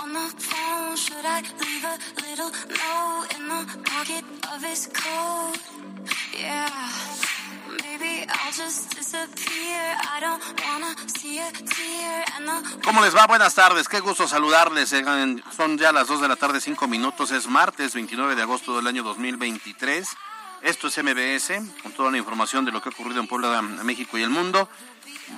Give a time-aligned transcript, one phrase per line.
[0.00, 0.96] on the phone?
[0.96, 4.24] Should I leave a little note in the pocket
[4.54, 5.58] of his coat?
[6.38, 6.68] Yeah.
[7.82, 9.80] Maybe I'll just disappear.
[10.14, 13.26] I don't wanna see a tear and the ¿Cómo les va?
[13.26, 14.94] Buenas tardes, qué gusto saludarles.
[15.56, 17.30] Son ya las 2 de la tarde, 5 minutos.
[17.30, 20.08] Es martes 29 de agosto del año 2023.
[20.62, 24.16] Esto es MBS, con toda la información de lo que ha ocurrido en Puebla, México
[24.16, 24.68] y el mundo.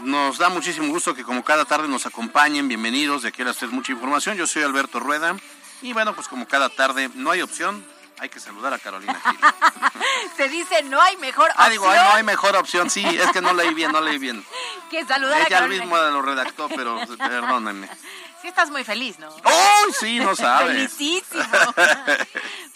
[0.02, 2.68] Nos da muchísimo gusto que como cada tarde nos acompañen.
[2.68, 4.36] Bienvenidos, de aquí a las 3 mucha información.
[4.36, 5.36] Yo soy Alberto Rueda.
[5.82, 7.84] Y bueno, pues como cada tarde no hay opción,
[8.18, 9.38] hay que saludar a Carolina Gil.
[10.36, 12.90] Se dice, no hay mejor Ah, digo, no hay mejor opción.
[12.90, 14.44] Sí, es que no leí bien, no leí bien.
[14.90, 15.84] que saludar a Ella Carolina.
[15.84, 17.88] mismo lo redactó, pero perdónenme.
[18.40, 19.30] Sí estás muy feliz, ¿no?
[19.30, 20.92] ¡Uy, sí, no sabes!
[20.92, 21.42] Felicísimo.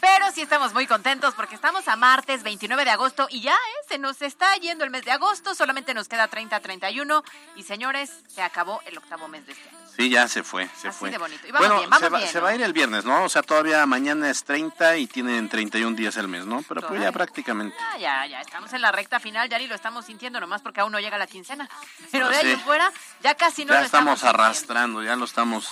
[0.01, 3.87] Pero sí estamos muy contentos porque estamos a martes 29 de agosto y ya, ¿eh?
[3.87, 7.23] Se nos está yendo el mes de agosto, solamente nos queda 30, 31
[7.57, 9.78] y señores, se acabó el octavo mes de este año.
[9.99, 11.11] Sí, ya se fue, se Así fue.
[11.11, 11.45] de bonito.
[11.45, 12.45] Y vamos bueno, bien, vamos se, va, bien, se ¿no?
[12.45, 13.25] va a ir el viernes, ¿no?
[13.25, 16.63] O sea, todavía mañana es 30 y tienen 31 días el mes, ¿no?
[16.69, 17.77] Pero pues ya prácticamente.
[17.81, 20.81] Ah, ya, ya, estamos en la recta final, ya ni lo estamos sintiendo nomás porque
[20.83, 21.69] aún no llega la quincena.
[22.13, 25.69] Pero de ahí en fuera, ya casi no ya lo estamos arrastrando, ya lo estamos...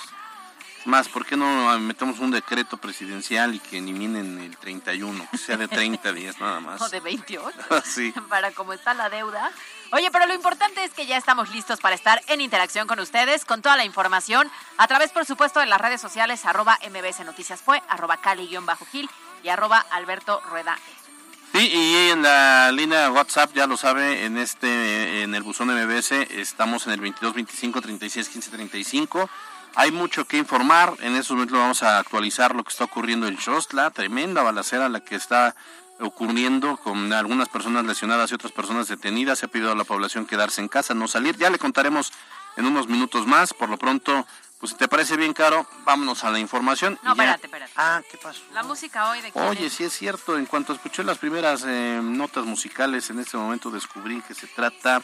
[0.83, 5.27] Más, ¿por qué no metemos un decreto presidencial y que eliminen el 31?
[5.31, 6.81] Que sea de 30 días nada más.
[6.87, 7.57] O de 28.
[7.85, 8.13] Sí.
[8.29, 9.51] para cómo está la deuda.
[9.91, 13.45] Oye, pero lo importante es que ya estamos listos para estar en interacción con ustedes,
[13.45, 17.61] con toda la información, a través, por supuesto, de las redes sociales, arroba MBS Noticias
[17.61, 19.09] Fue, arroba Cali-Gil
[19.43, 20.77] y arroba Alberto Rueda.
[21.53, 26.11] Sí, y en la línea WhatsApp, ya lo sabe, en este, en el buzón MBS,
[26.11, 29.29] estamos en el 22 25 36 15 35.
[29.75, 33.39] Hay mucho que informar, en estos momentos vamos a actualizar lo que está ocurriendo en
[33.39, 35.55] Xostla, tremenda balacera la que está
[35.99, 39.39] ocurriendo con algunas personas lesionadas y otras personas detenidas.
[39.39, 41.37] Se ha pedido a la población quedarse en casa, no salir.
[41.37, 42.11] Ya le contaremos
[42.55, 43.53] en unos minutos más.
[43.53, 44.25] Por lo pronto,
[44.59, 46.99] pues si te parece bien, Caro, vámonos a la información.
[47.03, 47.73] No, y ya- espérate, espérate.
[47.77, 48.41] Ah, ¿qué pasó?
[48.53, 49.73] La música hoy de quién Oye, es?
[49.73, 50.37] sí es cierto.
[50.37, 55.01] En cuanto escuché las primeras eh, notas musicales, en este momento descubrí que se trata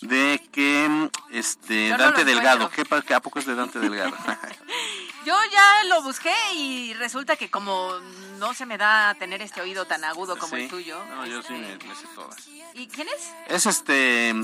[0.00, 2.70] de que este Yo Dante Delgado, encuentro.
[2.76, 4.16] ¿qué, pa- qué- ¿a poco es de Dante Delgado?
[5.24, 7.92] Yo ya lo busqué y resulta que como
[8.38, 10.62] no se me da tener este oído tan agudo como Sí.
[10.64, 11.04] el tuyo.
[11.06, 12.48] No, yo sí este, me, me sé todas.
[12.74, 13.30] ¿Y quién es?
[13.46, 14.34] Es este,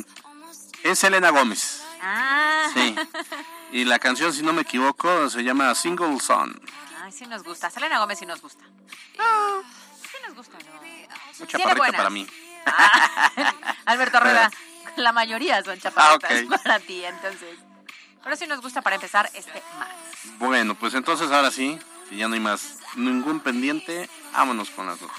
[0.85, 2.71] es Elena Gómez, Ah.
[2.75, 2.95] sí.
[3.73, 6.61] Y la canción, si no me equivoco, se llama Single Son.
[7.03, 7.71] Ay, sí nos gusta.
[7.71, 8.63] Selena Gómez sí nos gusta.
[8.65, 10.89] Sí nos gusta, ¿no?
[11.41, 12.27] Mucha parrita para mí.
[12.67, 13.33] Ah,
[13.87, 14.51] Alberto Rueda,
[14.97, 16.63] la mayoría son chaparritas Ah, ok.
[16.63, 17.59] para ti, entonces.
[18.29, 19.89] Pero sí nos gusta para empezar este más.
[20.39, 21.79] Bueno, pues entonces ahora sí,
[22.11, 25.17] si ya no hay más ningún pendiente, vámonos con las notas.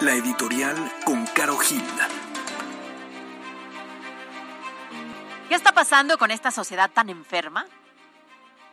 [0.00, 1.84] La editorial con Caro Gil.
[5.48, 7.64] ¿Qué está pasando con esta sociedad tan enferma?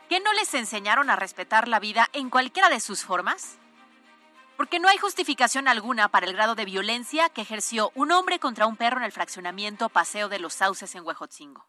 [0.10, 3.60] ¿Qué no les enseñaron a respetar la vida en cualquiera de sus formas?
[4.58, 8.66] Porque no hay justificación alguna para el grado de violencia que ejerció un hombre contra
[8.66, 11.68] un perro en el fraccionamiento Paseo de los Sauces en Huejotzingo.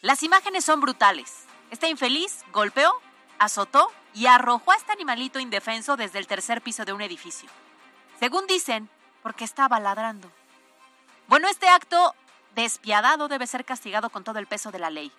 [0.00, 1.44] Las imágenes son brutales.
[1.72, 2.92] Este infeliz golpeó,
[3.40, 7.50] azotó y arrojó a este animalito indefenso desde el tercer piso de un edificio.
[8.20, 8.88] Según dicen,
[9.22, 10.30] porque estaba ladrando.
[11.26, 12.14] Bueno, este acto
[12.54, 15.10] despiadado debe ser castigado con todo el peso de la ley,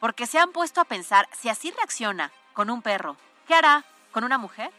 [0.00, 3.16] porque se han puesto a pensar si así reacciona con un perro,
[3.46, 4.72] ¿qué hará con una mujer,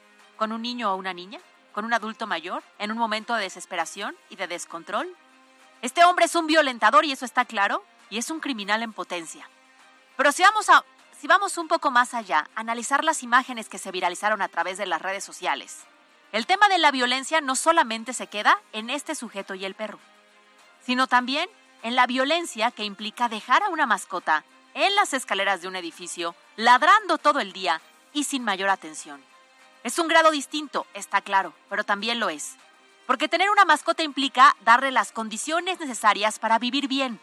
[0.44, 1.40] con un niño o una niña,
[1.72, 5.07] con un adulto mayor, en un momento de desesperación y de descontrol?
[5.81, 9.48] Este hombre es un violentador y eso está claro, y es un criminal en potencia.
[10.18, 10.84] Pero si vamos, a,
[11.18, 14.86] si vamos un poco más allá, analizar las imágenes que se viralizaron a través de
[14.86, 15.86] las redes sociales,
[16.34, 20.00] el tema de la violencia no solamente se queda en este sujeto y el perro,
[20.86, 21.50] sino también
[21.84, 24.44] en la violencia que implica dejar a una mascota
[24.74, 27.80] en las escaleras de un edificio, ladrando todo el día
[28.12, 29.24] y sin mayor atención.
[29.83, 32.56] Es un grado distinto, está claro, pero también lo es.
[33.06, 37.19] Porque tener una mascota implica darle las condiciones necesarias para vivir bien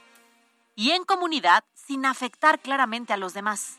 [0.77, 3.79] y en comunidad sin afectar claramente a los demás.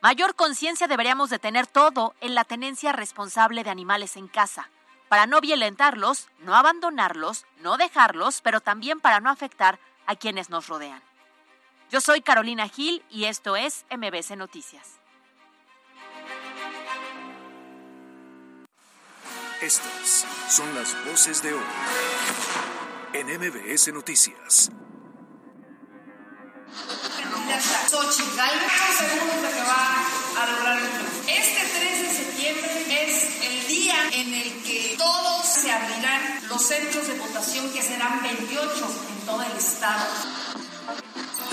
[0.00, 4.70] Mayor conciencia deberíamos de tener todo en la tenencia responsable de animales en casa,
[5.10, 10.68] para no violentarlos, no abandonarlos, no dejarlos, pero también para no afectar a quienes nos
[10.68, 11.02] rodean.
[11.90, 14.99] Yo soy Carolina Gil y esto es MBC Noticias.
[19.60, 21.60] Estas son las voces de hoy
[23.12, 24.70] en MBS Noticias.
[27.06, 27.24] Que
[29.62, 30.78] va a lograr.
[31.28, 37.06] Este 3 de septiembre es el día en el que todos se abrirán los centros
[37.06, 40.06] de votación, que serán 28 en todo el estado.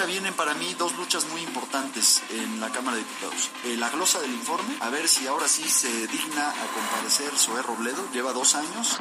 [0.05, 3.49] Vienen para mí dos luchas muy importantes en la Cámara de Diputados.
[3.65, 7.61] Eh, la glosa del informe, a ver si ahora sí se digna a comparecer Zoé
[7.61, 8.97] Robledo, lleva dos años.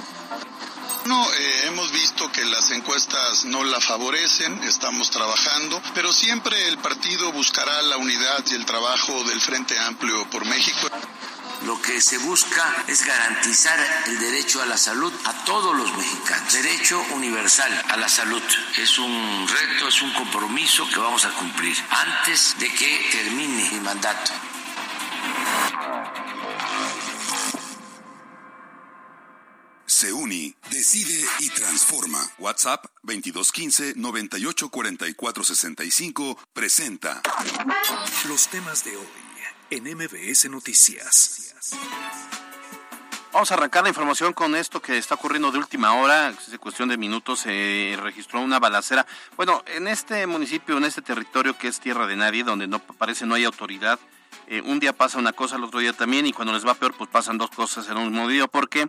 [1.05, 6.79] No, eh, hemos visto que las encuestas no la favorecen, estamos trabajando, pero siempre el
[6.79, 10.89] partido buscará la unidad y el trabajo del Frente Amplio por México.
[11.67, 13.77] Lo que se busca es garantizar
[14.07, 16.53] el derecho a la salud a todos los mexicanos.
[16.53, 18.41] Derecho universal a la salud.
[18.79, 23.81] Es un reto, es un compromiso que vamos a cumplir antes de que termine mi
[23.81, 24.31] mandato.
[29.87, 32.31] Se uni, decide y transforma.
[32.39, 37.23] WhatsApp 2215 984465 presenta
[38.29, 39.09] Los temas de hoy
[39.71, 41.56] en MBS Noticias.
[43.33, 46.29] Vamos a arrancar la información con esto que está ocurriendo de última hora.
[46.29, 49.07] En cuestión de minutos se registró una balacera.
[49.37, 53.27] Bueno, en este municipio, en este territorio que es tierra de nadie, donde no parece
[53.27, 53.99] no hay autoridad,
[54.47, 56.95] eh, un día pasa una cosa, el otro día también, y cuando les va peor,
[56.95, 58.89] pues pasan dos cosas en un mismo día, porque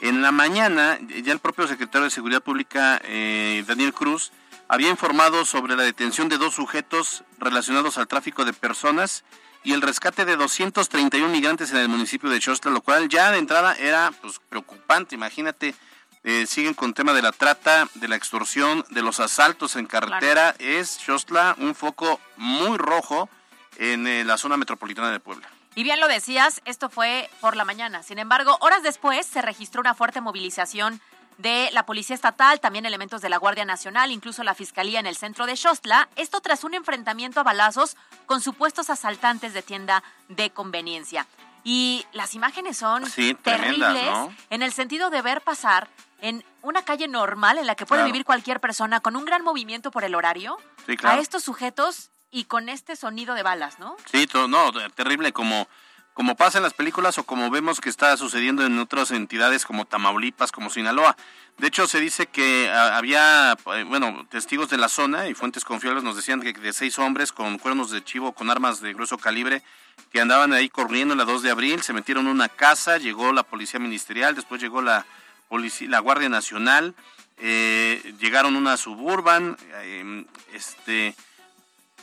[0.00, 4.32] en la mañana, ya el propio secretario de Seguridad Pública, eh, Daniel Cruz,
[4.68, 9.24] había informado sobre la detención de dos sujetos relacionados al tráfico de personas
[9.66, 13.38] y el rescate de 231 migrantes en el municipio de Chostla, lo cual ya de
[13.38, 15.16] entrada era pues, preocupante.
[15.16, 15.74] Imagínate,
[16.22, 20.54] eh, siguen con tema de la trata, de la extorsión, de los asaltos en carretera.
[20.60, 23.28] Es Chostla un foco muy rojo
[23.76, 25.48] en eh, la zona metropolitana de Puebla.
[25.74, 28.04] Y bien lo decías, esto fue por la mañana.
[28.04, 31.00] Sin embargo, horas después se registró una fuerte movilización
[31.38, 35.16] de la Policía Estatal, también elementos de la Guardia Nacional, incluso la Fiscalía en el
[35.16, 36.08] centro de Xostla.
[36.16, 37.96] Esto tras un enfrentamiento a balazos
[38.26, 41.26] con supuestos asaltantes de tienda de conveniencia.
[41.64, 44.34] Y las imágenes son Sí, tremendas, terribles ¿no?
[44.50, 45.88] en el sentido de ver pasar
[46.20, 48.12] en una calle normal en la que puede Claro.
[48.12, 50.56] vivir cualquier persona con un gran movimiento por el horario
[50.86, 51.18] Sí, claro.
[51.18, 53.96] a estos sujetos y con este sonido de balas, ¿no?
[54.10, 55.68] Sí, no, terrible como,
[56.16, 59.84] como pasa en las películas o como vemos que está sucediendo en otras entidades como
[59.84, 61.14] Tamaulipas, como Sinaloa.
[61.58, 65.62] De hecho, se dice que ah, había, eh, bueno, testigos de la zona y fuentes
[65.62, 69.18] confiables nos decían que de seis hombres con cuernos de chivo, con armas de grueso
[69.18, 69.62] calibre,
[70.10, 73.42] que andaban ahí corriendo la 2 de abril, se metieron en una casa, llegó la
[73.42, 75.04] policía ministerial, después llegó la,
[75.50, 76.94] policía, la Guardia Nacional,
[77.36, 80.24] eh, llegaron una suburban, eh,
[80.54, 81.14] este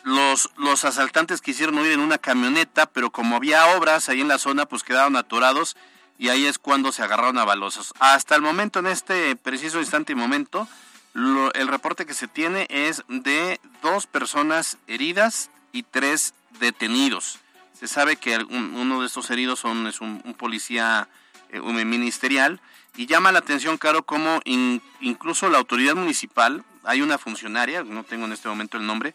[0.04, 4.38] los, los asaltantes quisieron huir en una camioneta, pero como había obras ahí en la
[4.38, 5.76] zona, pues quedaron atorados
[6.20, 7.94] y ahí es cuando se agarraron a balazos.
[8.00, 10.68] Hasta el momento, en este preciso instante y momento,
[11.14, 17.40] lo- el reporte que se tiene es de dos personas heridas y tres detenidos.
[17.80, 21.08] Se sabe que uno de estos heridos son, es un, policía
[21.50, 22.60] eh, ministerial
[22.96, 28.04] y llama la atención, Caro, como in- incluso la autoridad municipal, hay una funcionaria, no
[28.04, 29.14] tengo en este momento el nombre,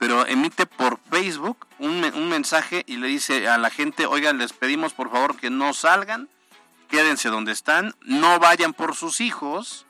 [0.00, 4.54] pero emite por Facebook un, un mensaje y le dice a la gente, oigan, les
[4.54, 6.30] pedimos por favor que no salgan,
[6.88, 9.84] quédense donde están, no vayan por sus hijos,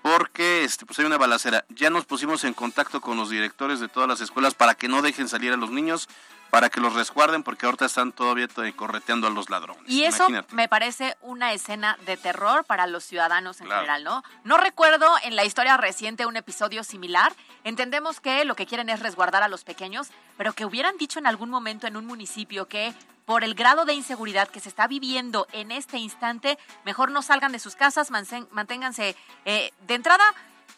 [0.00, 1.64] porque este, pues hay una balacera.
[1.70, 5.02] Ya nos pusimos en contacto con los directores de todas las escuelas para que no
[5.02, 6.08] dejen salir a los niños,
[6.50, 9.82] para que los resguarden, porque ahorita están todavía to- correteando a los ladrones.
[9.86, 10.54] Y eso Imagínate.
[10.54, 13.82] me parece una escena de terror para los ciudadanos en Claro.
[13.82, 14.22] general, ¿no?
[14.44, 17.32] No recuerdo en la historia reciente un episodio similar.
[17.64, 21.26] Entendemos que lo que quieren es resguardar a los pequeños, pero que hubieran dicho en
[21.26, 22.94] algún momento en un municipio que
[23.26, 27.52] por el grado de inseguridad que se está viviendo en este instante, mejor no salgan
[27.52, 28.10] de sus casas,
[28.50, 29.14] manténganse
[29.44, 30.24] eh, de entrada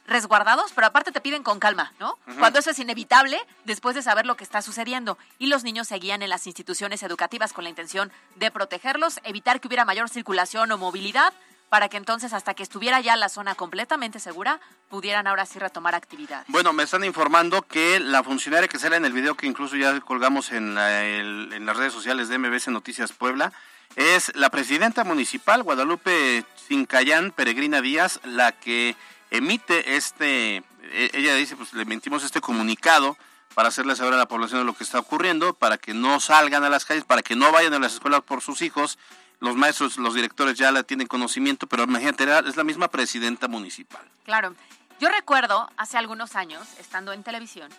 [0.06, 2.18] resguardados, pero aparte te piden con calma, ¿no?
[2.38, 5.18] Cuando eso es inevitable después de saber lo que está sucediendo.
[5.38, 9.68] Y los niños seguían en las instituciones educativas con la intención de protegerlos, evitar que
[9.68, 11.32] hubiera mayor circulación o movilidad,
[11.68, 15.94] para que entonces hasta que estuviera ya la zona completamente segura, pudieran ahora sí retomar
[15.94, 16.44] actividades.
[16.48, 20.00] Bueno, me están informando que la funcionaria que sale en el video que incluso ya
[20.00, 23.52] colgamos en, la- el- en las redes sociales de MBC Noticias Puebla
[23.94, 28.96] es la presidenta municipal Guadalupe Cincayán Peregrina Díaz, la que
[29.30, 33.16] emite este, e- ella dice, pues le emitimos este comunicado
[33.54, 36.62] para hacerle saber a la población de lo que está ocurriendo, para que no salgan
[36.64, 38.98] a las calles, para que no vayan a las escuelas por sus hijos.
[39.40, 44.02] Los maestros, los directores ya la tienen conocimiento, pero imagínate, es la misma presidenta municipal.
[44.24, 44.54] Claro.
[45.00, 47.70] Yo recuerdo hace algunos años, estando en televisión,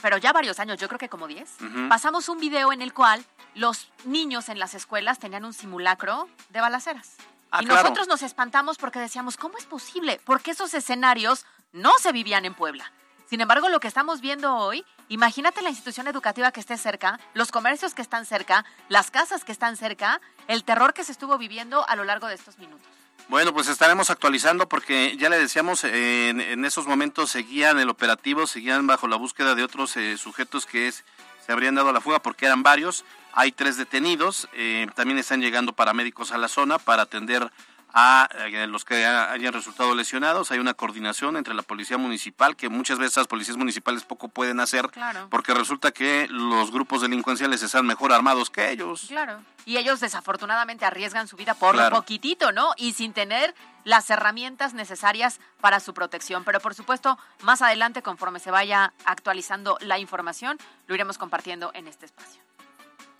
[0.00, 1.88] pero ya varios años, yo creo que como 10, Ujú.
[1.90, 3.22] pasamos un video en el cual
[3.54, 7.16] los niños en las escuelas tenían un simulacro de balaceras.
[7.50, 7.82] Ah, y claro.
[7.82, 10.20] nosotros nos espantamos porque decíamos, ¿cómo es posible?
[10.24, 12.92] Porque esos escenarios no se vivían en Puebla.
[13.28, 17.50] Sin embargo, lo que estamos viendo hoy, imagínate la institución educativa que esté cerca, los
[17.50, 21.86] comercios que están cerca, las casas que están cerca, el terror que se estuvo viviendo
[21.88, 22.86] a lo largo de estos minutos.
[23.28, 27.90] Bueno, pues estaremos actualizando porque ya le decíamos, eh, en, en esos momentos seguían el
[27.90, 31.04] operativo, seguían bajo la búsqueda de otros eh, sujetos que es-
[31.44, 33.04] se habrían dado a la fuga porque eran varios.
[33.32, 37.50] Hay tres detenidos, eh, también están llegando paramédicos a la zona para atender
[37.94, 40.50] a eh, los que ha- hayan resultado lesionados.
[40.50, 44.60] Hay una coordinación entre la policía municipal, que muchas veces las policías municipales poco pueden
[44.60, 45.28] hacer, Claro.
[45.30, 49.06] porque resulta que los grupos delincuenciales están mejor armados que ellos.
[49.08, 49.40] Claro.
[49.64, 51.96] Y ellos desafortunadamente arriesgan su vida por Claro.
[51.96, 52.72] poquitito, ¿no?
[52.76, 53.54] Y sin tener
[53.84, 56.44] las herramientas necesarias para su protección.
[56.44, 60.58] Pero por supuesto, más adelante, conforme se vaya actualizando la información,
[60.88, 62.42] lo iremos compartiendo en este espacio.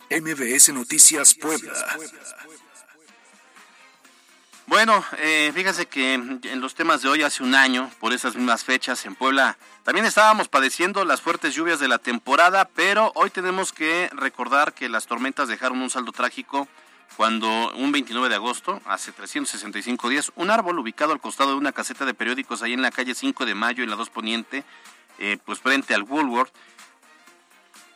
[0.09, 1.73] MBS Noticias Puebla.
[4.65, 8.63] Bueno, eh, fíjese que en los temas de hoy, hace un año, por esas mismas
[8.63, 13.71] fechas, en Puebla, también estábamos padeciendo las fuertes lluvias de la temporada, pero hoy tenemos
[13.71, 16.67] que recordar que las tormentas dejaron un saldo trágico
[17.17, 21.71] cuando un 29 de agosto, hace 365 días, un árbol ubicado al costado de una
[21.71, 24.63] caseta de periódicos ahí en la calle 5 de Mayo, en la 2 Poniente,
[25.17, 26.53] eh, pues frente al Woolworth,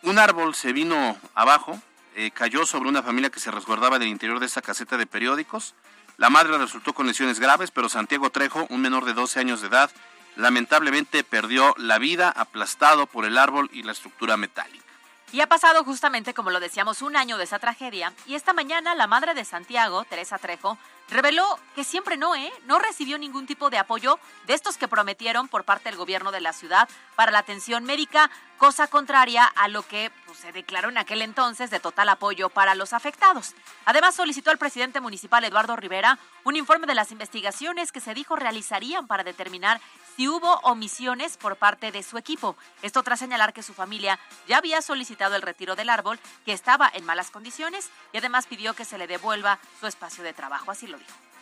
[0.01, 1.81] un árbol se vino abajo,
[2.15, 5.75] eh, cayó sobre una familia que se resguardaba del interior de esa caseta de periódicos.
[6.17, 9.67] La madre resultó con lesiones graves, pero Santiago Trejo, un menor de 12 años de
[9.67, 9.89] edad,
[10.35, 14.83] lamentablemente perdió la vida aplastado por el árbol y la estructura metálica.
[15.31, 18.13] Y ha pasado justamente, como lo decíamos, un año de esa tragedia.
[18.27, 20.77] Y esta mañana la madre de Santiago, Teresa Trejo,
[21.09, 22.51] reveló que siempre no, ¿eh?
[22.65, 26.41] No recibió ningún tipo de apoyo de estos que prometieron por parte del gobierno de
[26.41, 30.97] la ciudad para la atención médica, cosa contraria a lo que pues, se declaró en
[30.97, 33.53] aquel entonces de total apoyo para los afectados.
[33.85, 38.35] Además, solicitó al presidente municipal Eduardo Rivera un informe de las investigaciones que se dijo
[38.35, 39.81] realizarían para determinar
[40.15, 42.55] si hubo omisiones por parte de su equipo.
[42.81, 46.89] Esto tras señalar que su familia ya había solicitado el retiro del árbol, que estaba
[46.93, 50.71] en malas condiciones, y además pidió que se le devuelva su espacio de trabajo.
[50.71, 51.32] Así lo dijo.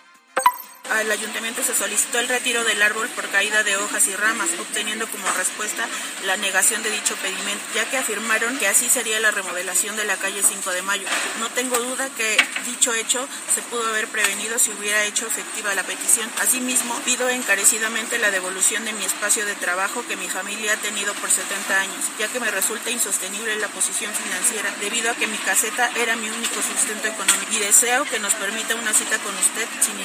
[0.90, 5.08] Al ayuntamiento se solicitó el retiro del árbol por caída de hojas y ramas, obteniendo
[5.08, 5.88] como respuesta
[6.26, 10.18] la negación de dicho pedimento, ya que afirmaron que así sería la remodelación de la
[10.18, 11.08] calle 5 de Mayo.
[11.40, 15.84] No tengo duda que dicho hecho se pudo haber prevenido si hubiera hecho efectiva la
[15.84, 16.30] petición.
[16.42, 21.14] Asimismo, pido encarecidamente la devolución de mi espacio de trabajo que mi familia ha tenido
[21.16, 25.38] por 70 años, ya que me resulta insostenible la posición financiera debido a que mi
[25.38, 29.68] caseta era mi único sustento económico y deseo que nos permita una cita con usted
[29.80, 30.00] sin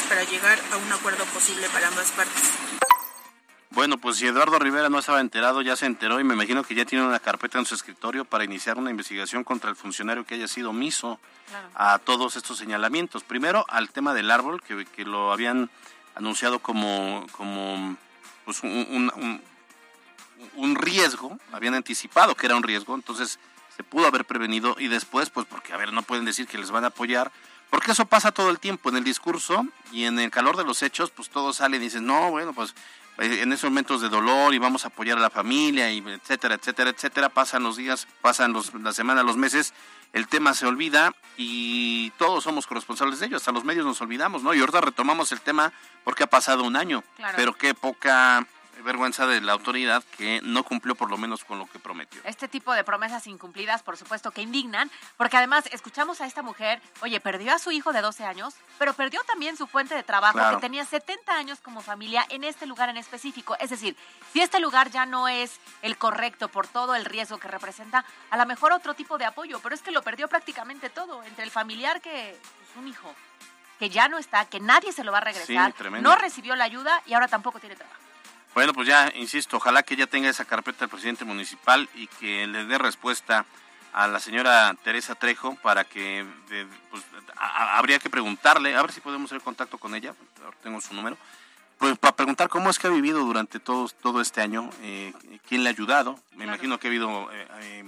[0.00, 2.42] para llegar a un acuerdo posible para ambas partes.
[3.70, 6.74] Bueno, pues si Eduardo Rivera no estaba enterado, ya se enteró y me imagino que
[6.74, 10.34] ya tiene una carpeta en su escritorio para iniciar una investigación contra el funcionario que
[10.34, 11.18] haya sido omiso
[11.74, 13.24] a todos estos señalamientos.
[13.24, 15.70] Primero, al tema del árbol, que, que lo habían
[16.14, 17.96] anunciado como, como
[18.44, 19.42] pues, un, un- un-
[20.56, 23.38] un riesgo, habían anticipado que era un riesgo, entonces
[23.76, 26.70] se pudo haber prevenido y después, pues porque, a ver, no pueden decir que les
[26.70, 27.30] van a apoyar,
[27.72, 30.82] porque eso pasa todo el tiempo en el discurso y en el calor de los
[30.82, 32.74] hechos, pues todos salen y dicen, no, bueno, pues
[33.16, 36.56] eh, en esos momentos de dolor y vamos a apoyar a la familia y etcétera,
[36.56, 39.72] etcétera, etcétera, pasan los días, pasan los, la semana, los meses,
[40.12, 44.42] el tema se olvida y todos somos corresponsables de ello, hasta los medios nos olvidamos,
[44.42, 44.52] ¿no?
[44.52, 45.72] Y ahorita retomamos el tema
[46.04, 47.36] porque ha pasado un año, Claro.
[47.38, 48.46] pero qué poca
[48.82, 52.20] vergüenza de la autoridad que no cumplió por lo menos con lo que prometió.
[52.24, 56.80] Este tipo de promesas incumplidas, por supuesto, que indignan, porque además escuchamos a esta mujer,
[57.00, 60.38] oye, perdió a su hijo de 12 años, pero perdió también su fuente de trabajo,
[60.38, 60.56] Claro.
[60.56, 63.56] que tenía 70 años como familia en este lugar en específico.
[63.60, 63.96] Es decir,
[64.32, 68.36] si este lugar ya no es el correcto por todo el riesgo que representa, a
[68.36, 71.50] lo mejor otro tipo de apoyo, pero es que lo perdió prácticamente todo, entre el
[71.50, 73.14] familiar que, pues, un hijo,
[73.78, 76.64] que ya no está, que nadie se lo va a regresar, Sí, no recibió la
[76.64, 77.98] ayuda y ahora tampoco tiene trabajo.
[78.54, 82.46] Bueno, pues ya, insisto, ojalá que ya tenga esa carpeta el presidente municipal y que
[82.46, 83.46] le dé respuesta
[83.94, 87.02] a la señora Teresa Trejo para que de- pues,
[87.36, 90.80] a- a- habría que preguntarle, a ver si podemos hacer contacto con ella, ahora tengo
[90.82, 91.16] su número,
[91.78, 95.12] pues para preguntar cómo es que ha vivido durante todo, todo este año, eh,
[95.48, 97.84] quién le ha ayudado, me imagino que ha habido eh, eh,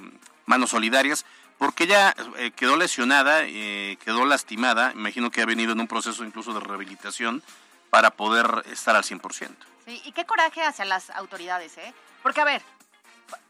[0.46, 1.24] manos solidarias,
[1.58, 6.52] porque ella eh, quedó lesionada, quedó lastimada, imagino que ha venido en un proceso incluso
[6.52, 7.42] de rehabilitación
[7.90, 9.54] para poder estar al 100%.
[9.86, 11.92] Sí, y qué coraje hacia las autoridades, ¿eh?
[12.22, 12.62] Porque, a ver,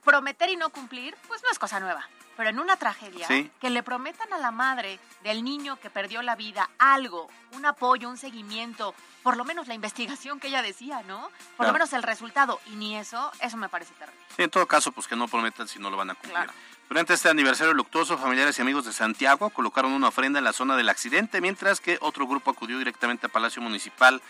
[0.05, 2.07] prometer y no cumplir, pues no es cosa nueva.
[2.37, 3.49] Pero en una tragedia, Sí.
[3.61, 8.09] que le prometan a la madre del niño que perdió la vida algo, un apoyo,
[8.09, 11.21] un seguimiento, por lo menos la investigación que ella decía, ¿no?
[11.21, 11.69] Por Claro.
[11.69, 14.21] lo menos el resultado, y ni eso, eso me parece terrible.
[14.35, 16.33] Sí, en todo caso, pues que no prometan si no lo van a cumplir.
[16.33, 16.53] Claro.
[16.89, 20.77] Durante este aniversario luctuoso, familiares y amigos de Santiago colocaron una ofrenda en la zona
[20.77, 24.21] del accidente, mientras que otro grupo acudió directamente a Palacio Municipal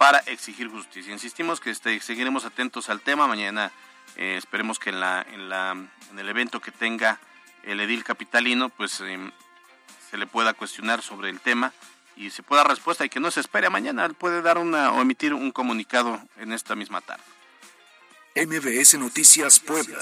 [0.00, 1.12] para exigir justicia.
[1.12, 3.26] Insistimos que este, seguiremos atentos al tema.
[3.26, 3.70] Mañana
[4.16, 7.20] eh, esperemos que en, la, en, la, en el evento que tenga
[7.64, 9.30] el edil capitalino, pues em,
[10.10, 11.74] se le pueda cuestionar sobre el tema
[12.16, 14.06] y se pueda dar respuesta y que no se espere a mañana.
[14.06, 17.22] Él puede dar una o emitir un comunicado en esta misma tarde.
[18.36, 19.98] MBS Noticias Puebla.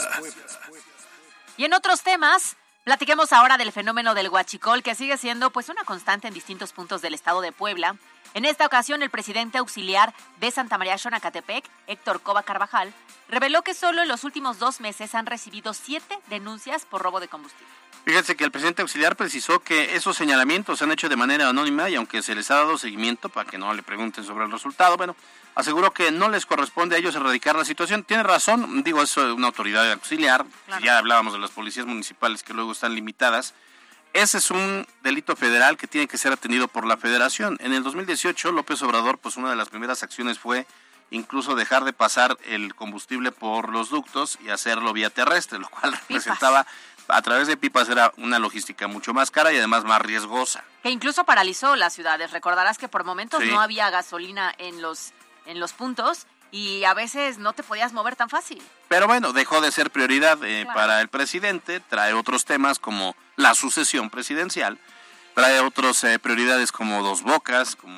[1.57, 5.83] Y en otros temas, platiquemos ahora del fenómeno del huachicol, que sigue siendo pues una
[5.83, 7.97] constante en distintos puntos del estado de Puebla.
[8.39, 12.95] En esta ocasión, el presidente auxiliar de Santa María Xonacatepec, Héctor Cova Carvajal,
[13.29, 17.27] reveló que solo en los últimos dos meses han recibido siete denuncias por robo de
[17.27, 17.67] combustible.
[18.05, 21.91] Fíjense que el presidente auxiliar precisó que esos señalamientos se han hecho de manera anónima
[21.91, 24.97] y aunque se les ha dado seguimiento para que no le pregunten sobre el resultado,
[24.97, 25.17] bueno,
[25.57, 28.05] aseguró que no les corresponde a ellos erradicar la situación.
[28.05, 30.85] Tiene razón, digo, eso es una autoridad auxiliar, Claro.
[30.85, 33.53] ya hablábamos de las policías municipales que luego están limitadas.
[34.13, 37.57] Ese es un delito federal que tiene que ser atendido por la federación.
[37.61, 40.67] En el 2018, López Obrador, pues una de las primeras acciones fue
[41.11, 45.93] incluso dejar de pasar el combustible por los ductos y hacerlo vía terrestre, lo cual
[46.09, 46.67] representaba
[47.07, 50.65] a través de pipas era una logística mucho más cara y además más riesgosa.
[50.83, 52.33] Que incluso paralizó las ciudades.
[52.33, 53.51] Recordarás que por momentos Sí.
[53.51, 55.13] no había gasolina en los,
[55.47, 58.63] en los puntos y a veces no te podías mover tan fácil.
[58.89, 60.79] Pero bueno, dejó de ser prioridad eh, Claro.
[60.79, 64.79] para el presidente, trae otros temas como la sucesión presidencial,
[65.35, 67.97] trae otras prioridades como Dos Bocas, como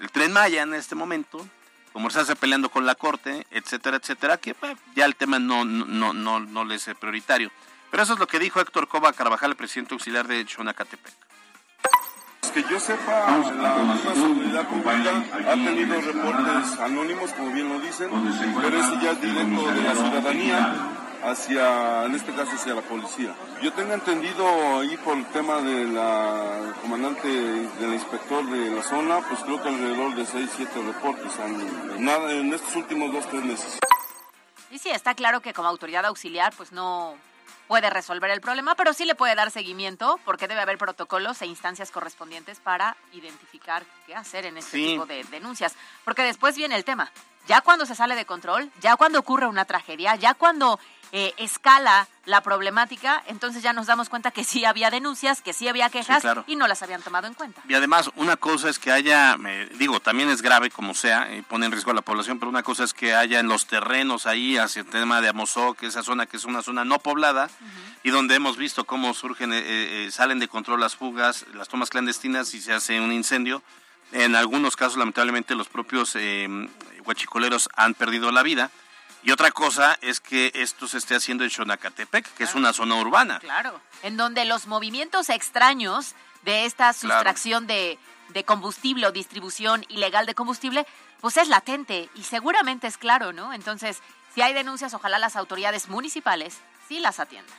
[0.00, 1.46] el Tren Maya en este momento,
[1.92, 5.64] como se hace peleando con la Corte, etcétera, etcétera, que pues, ya el tema no,
[5.64, 7.50] no, no, no, no le es eh, prioritario.
[7.90, 11.14] Pero eso es lo que dijo Héctor Cova Carvajal, el presidente auxiliar de Xonacatepec.
[12.54, 18.08] Que yo sepa, la misma seguridad pública ha tenido reportes anónimos, como bien lo dicen,
[18.62, 23.34] pero eso ya es directo de la ciudadanía hacia, en este caso, hacia la policía.
[23.62, 24.46] Yo tengo entendido
[24.80, 29.68] ahí por el tema de la comandante, del inspector de la zona, pues creo que
[29.68, 33.78] alrededor de 6, 7 reportes han, nada, en estos últimos 2, 3 meses.
[34.70, 37.14] Y sí, está claro que como autoridad auxiliar, pues no
[37.68, 41.46] puede resolver el problema, pero sí le puede dar seguimiento porque debe haber protocolos e
[41.46, 44.86] instancias correspondientes para identificar qué hacer en este Sí.
[44.92, 45.74] tipo de denuncias.
[46.04, 47.10] Porque después viene el tema.
[47.48, 50.78] Ya cuando se sale de control, ya cuando ocurre una tragedia, ya cuando
[51.12, 55.68] eh, escala la problemática, entonces ya nos damos cuenta que sí había denuncias, que sí
[55.68, 56.44] había quejas claro.
[56.48, 57.62] y no las habían tomado en cuenta.
[57.68, 61.42] Y además, una cosa es que haya, eh, digo, también es grave como sea, y
[61.42, 64.26] pone en riesgo a la población, pero una cosa es que haya en los terrenos
[64.26, 67.48] ahí, hacia el tema de Amozoc, esa zona que es una zona no poblada,
[68.02, 71.90] y donde hemos visto cómo surgen, eh, eh, salen de control las fugas, las tomas
[71.90, 73.62] clandestinas y se hace un incendio.
[74.12, 76.48] En algunos casos, lamentablemente, los propios eh,
[77.04, 78.70] huachicoleros han perdido la vida.
[79.26, 82.94] Y otra cosa es que esto se esté haciendo en Xonacatepec, que es una zona
[82.94, 83.40] urbana.
[83.40, 90.26] Claro, en donde los movimientos extraños de esta sustracción de, de combustible o distribución ilegal
[90.26, 90.86] de combustible,
[91.20, 93.52] pues es latente y seguramente es claro, ¿no?
[93.52, 93.98] Entonces,
[94.32, 96.58] si hay denuncias, ojalá las autoridades municipales
[96.88, 97.58] sí las atiendan.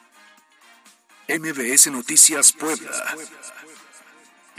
[1.27, 2.91] MBS Noticias Puebla.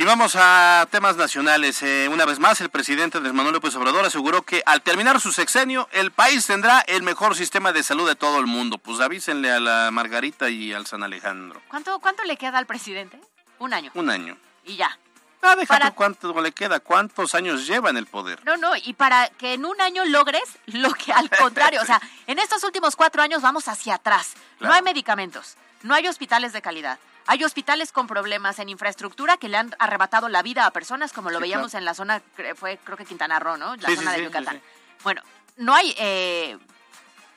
[0.00, 1.82] Y vamos a temas nacionales.
[1.82, 5.32] Eh, una vez más, el presidente Andrés Manuel López Obrador aseguró que al terminar su
[5.32, 8.78] sexenio, el país tendrá el mejor sistema de salud de todo el mundo.
[8.78, 11.60] Pues avísenle a la Margarita y al San Alejandro.
[11.66, 13.20] ¿Cuánto, cuánto le queda al presidente?
[13.58, 13.90] Un año.
[13.94, 14.36] Un año.
[14.64, 14.96] Y ya.
[15.42, 18.44] Ah, déjate Para- cuánto le queda, cuántos años lleva en el poder.
[18.44, 22.00] No, no, y para que en un año logres lo que al contrario, o sea,
[22.28, 24.34] en estos últimos cuatro años vamos hacia atrás.
[24.60, 26.98] No hay medicamentos, no hay hospitales de calidad,
[27.30, 31.28] hay hospitales con problemas en infraestructura que le han arrebatado la vida a personas, como
[31.28, 31.80] lo Sí, veíamos claro.
[31.82, 32.22] en la zona,
[32.56, 33.76] fue creo que Quintana Roo, ¿no?
[33.76, 34.62] La Sí, zona sí, de Yucatán.
[35.04, 35.20] Bueno,
[35.58, 36.58] no hay, eh,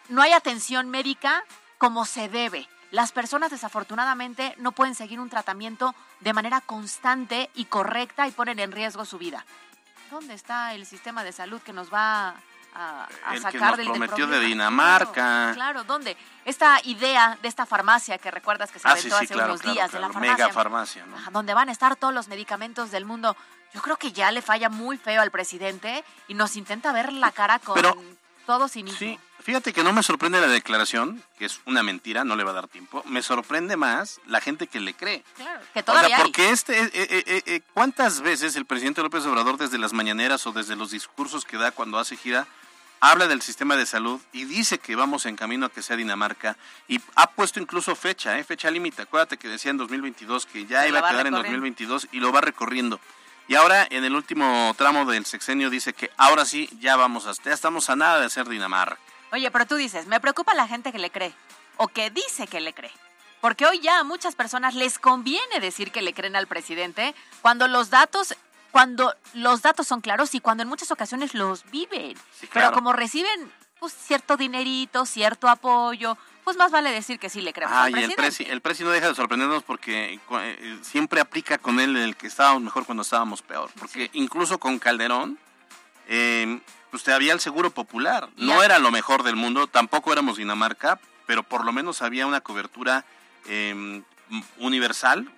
[0.07, 1.43] no hay atención médica
[1.77, 2.69] como se debe.
[2.91, 8.59] Las personas desafortunadamente no pueden seguir un tratamiento de manera constante y correcta y ponen
[8.59, 9.45] en riesgo su vida.
[10.09, 12.35] ¿Dónde está el sistema de salud que nos va
[12.73, 14.39] a, a El que sacar nos del, del prometió de.
[14.39, 15.13] Dinamarca.
[15.13, 16.15] Claro, claro, ¿dónde?
[16.45, 19.49] Esta idea de esta farmacia que recuerdas que se Ah, sí, inventó sí, hace claro,
[19.51, 20.31] unos claro, días de la farmacia.
[20.33, 21.31] Mega farmacia, ¿no?
[21.31, 23.35] Donde van a estar todos los medicamentos del mundo.
[23.73, 27.31] Yo creo que ya le falla muy feo al presidente y nos intenta ver la
[27.31, 27.95] cara con Pero-
[28.45, 28.97] todo cinismo.
[28.99, 32.51] Sí, fíjate que no me sorprende la declaración, que es una mentira, no le va
[32.51, 33.01] a dar tiempo.
[33.05, 35.23] Me sorprende más la gente que le cree.
[35.37, 36.23] Claro, que O todavía sea, hay.
[36.23, 40.45] porque este, eh, eh, eh, eh, ¿cuántas veces el presidente López Obrador desde las mañaneras
[40.47, 42.47] o desde los discursos que da cuando hace gira
[43.01, 46.55] habla del sistema de salud y dice que vamos en camino a que sea Dinamarca
[46.87, 49.01] y ha puesto incluso fecha, eh, fecha límite.
[49.01, 51.37] Acuérdate que decía en 2022 que ya Se iba a quedar en recorriendo.
[51.37, 52.99] 2022 y lo va recorriendo.
[53.47, 57.33] Y ahora en el último tramo del sexenio dice que ahora sí ya vamos a,
[57.43, 58.97] ya estamos a nada de ser Dinamarca.
[59.31, 61.33] Oye, pero tú dices, me preocupa la gente que le cree
[61.77, 62.91] o que dice que le cree.
[63.41, 67.67] Porque hoy ya a muchas personas les conviene decir que le creen al presidente cuando
[67.67, 68.35] los datos
[68.71, 72.17] cuando los datos son claros y cuando en muchas ocasiones los viven.
[72.39, 77.41] Sí, Pero como reciben pues cierto dinerito, cierto apoyo, pues más vale decir que sí
[77.41, 81.19] le creemos al Ay, el presi, el presi no deja de sorprendernos porque eh, siempre
[81.19, 83.71] aplica con él el que estábamos mejor cuando estábamos peor.
[83.79, 85.39] Porque incluso con Calderón,
[86.07, 88.29] eh, pues había el seguro popular.
[88.37, 92.41] No era lo mejor del mundo, tampoco éramos Dinamarca, pero por lo menos había una
[92.41, 93.03] cobertura
[93.47, 94.03] eh, m-
[94.59, 95.31] universal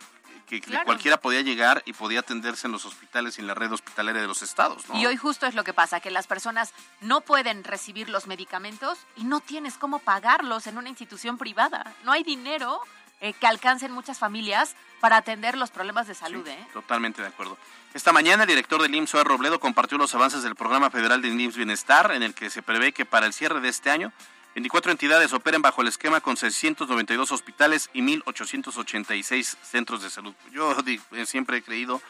[0.62, 0.86] que, Claro.
[0.86, 4.28] cualquiera podía llegar y podía atenderse en los hospitales y en la red hospitalaria de
[4.28, 4.88] los estados.
[4.90, 4.98] ¿no?
[5.00, 8.98] Y hoy justo es lo que pasa, que las personas no pueden recibir los medicamentos
[9.16, 11.94] y no tienes cómo pagarlos en una institución privada.
[12.04, 12.80] No hay dinero
[13.22, 16.48] eh, que alcancen muchas familias para atender los problemas de salud.
[16.48, 16.68] ¿eh?
[16.74, 17.58] Totalmente de acuerdo.
[17.94, 21.58] Esta mañana el director del IMSS, Robledo, compartió los avances del programa federal de IMSS
[21.58, 24.12] Bienestar, en el que se prevé que para el cierre de este año,
[24.56, 30.34] 24 entidades operen bajo el esquema con 692 hospitales y 1.886 centros de salud.
[30.52, 30.76] Yo
[31.12, 32.02] eh, siempre he creído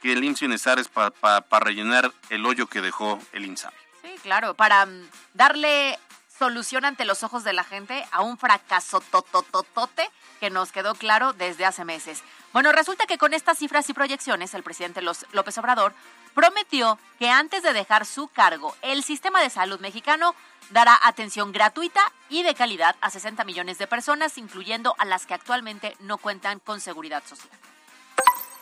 [0.00, 3.76] que el IMSS Bienestar es para rellenar el hoyo que dejó el INSABI.
[4.02, 5.98] Sí, claro, para mm, darle
[6.38, 11.34] solución ante los ojos de la gente a un fracaso totototote que nos quedó claro
[11.34, 12.24] desde hace meses.
[12.52, 15.94] Bueno, resulta que con estas cifras y proyecciones, el presidente López Obrador
[16.34, 20.34] prometió que antes de dejar su cargo, el sistema de salud mexicano
[20.70, 25.34] dará atención gratuita y de calidad a 60 millones de personas, incluyendo a las que
[25.34, 27.58] actualmente no cuentan con seguridad social.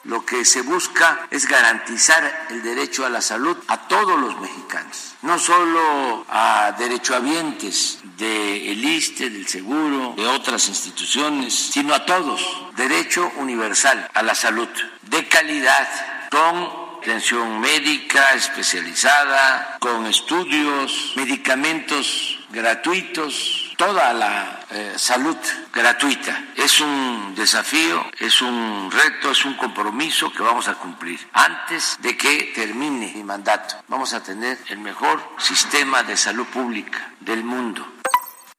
[0.04, 5.14] Lo que se busca es garantizar el derecho a la salud a todos los mexicanos,
[5.20, 12.40] no solo a derechohabientes del ISTE, del Seguro, de otras instituciones, sino a todos.
[12.76, 14.68] Derecho universal a la salud
[15.02, 15.86] de calidad,
[16.30, 25.36] con atención médica especializada, con estudios, medicamentos gratuitos, toda la eh, salud
[25.72, 26.44] gratuita.
[26.56, 31.18] Es un desafío, es un reto, es un compromiso que vamos a cumplir.
[31.32, 37.14] Antes de que termine mi mandato, vamos a tener el mejor sistema de salud pública
[37.20, 37.94] del mundo.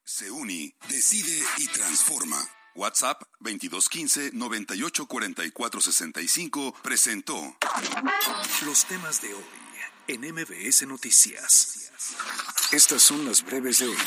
[0.04, 2.38] Se uni, decide y transforma.
[2.76, 7.56] WhatsApp 2215 984465 presentó
[8.66, 9.44] Los temas de hoy
[10.08, 11.92] en MBS Noticias.
[12.72, 13.98] Estas son las breves de hoy.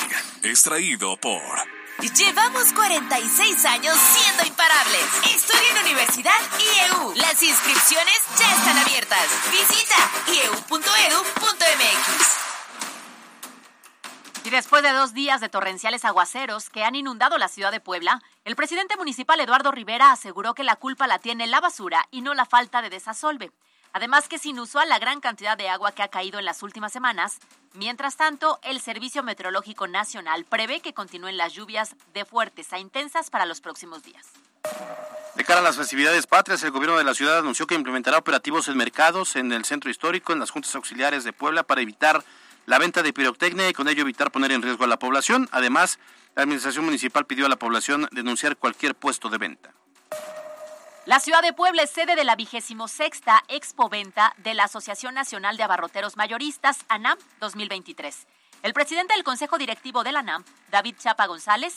[0.43, 1.43] extraído por
[2.17, 5.05] Llevamos 46 años siendo imparables.
[5.35, 7.15] Estudia en Universidad IEU.
[7.15, 9.27] Las inscripciones ya están abiertas.
[9.51, 9.97] Visita
[10.33, 12.44] ieu.edu.mx.
[14.45, 18.21] Y después de dos días de torrenciales aguaceros que han inundado la ciudad de Puebla,
[18.45, 22.35] el presidente municipal Eduardo Rivera aseguró que la culpa la tiene la basura y no
[22.35, 23.53] la falta de desasolve.
[23.95, 26.93] Además que es inusual la gran cantidad de agua que ha caído en las últimas
[26.93, 27.39] semanas.
[27.73, 33.31] Mientras tanto, el Servicio Meteorológico Nacional prevé que continúen las lluvias de fuertes a intensas
[33.31, 34.27] para los próximos días.
[35.37, 38.69] De cara a las festividades patrias, el gobierno de la ciudad anunció que implementará operativos
[38.69, 42.23] en mercados, en el centro histórico, en las juntas auxiliares de Puebla para evitar
[42.67, 45.49] la venta de pirotecnia y con ello evitar poner en riesgo a la población.
[45.53, 45.99] Además,
[46.35, 49.73] la administración municipal pidió a la población denunciar cualquier puesto de venta.
[51.07, 55.59] La ciudad de Puebla es sede de la vigésimo sexta expoventa de la Asociación Nacional
[55.59, 58.27] de Abarroteros Mayoristas, ANAM 2023.
[58.63, 61.77] El presidente del Consejo Directivo de la ANAM, David Chapa González,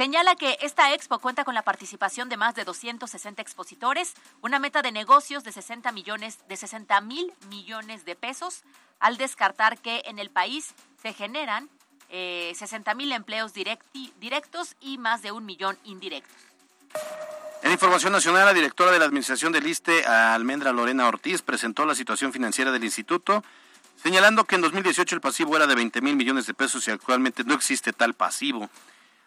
[0.00, 4.80] señala que esta expo cuenta con la participación de más de 260 expositores, una meta
[4.80, 8.62] de negocios de 60 millones de 60 mil millones de pesos,
[8.98, 11.68] al descartar que en el país se generan
[12.08, 16.34] eh, 60 mil empleos directos y más de un millón indirectos.
[17.62, 21.94] En información nacional, la directora de la Administración del ISTE, Almendra Lorena Ortiz, presentó la
[21.94, 23.44] situación financiera del instituto,
[24.02, 27.44] señalando que en 2018 el pasivo era de 20 mil millones de pesos y actualmente
[27.44, 28.70] no existe tal pasivo.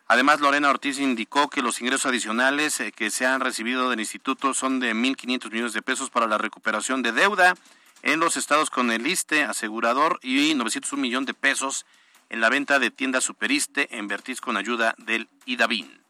[0.07, 4.53] Además, Lorena Ortiz indicó que los ingresos adicionales eh, que se han recibido del instituto
[4.53, 7.55] son de 1.500 millones de pesos para la recuperación de deuda
[8.01, 11.85] en los estados con el ISTE, asegurador, y 901 millón de pesos
[12.29, 16.03] en la venta de tiendas Superiste en Vertiz con ayuda del IDABIN.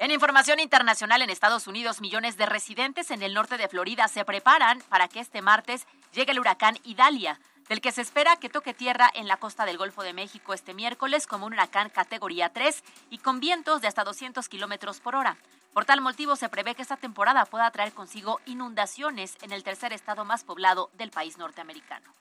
[0.00, 4.24] En información internacional en Estados Unidos, millones de residentes en el norte de Florida se
[4.24, 8.74] preparan para que este martes llegue el huracán Idalia, del que se espera que toque
[8.74, 12.82] tierra en la costa del Golfo de México este miércoles como un huracán categoría 3
[13.10, 15.36] y con vientos de hasta 200 kilómetros por hora.
[15.72, 19.92] Por tal motivo, se prevé que esta temporada pueda traer consigo inundaciones en el tercer
[19.92, 22.12] estado más poblado del país norteamericano.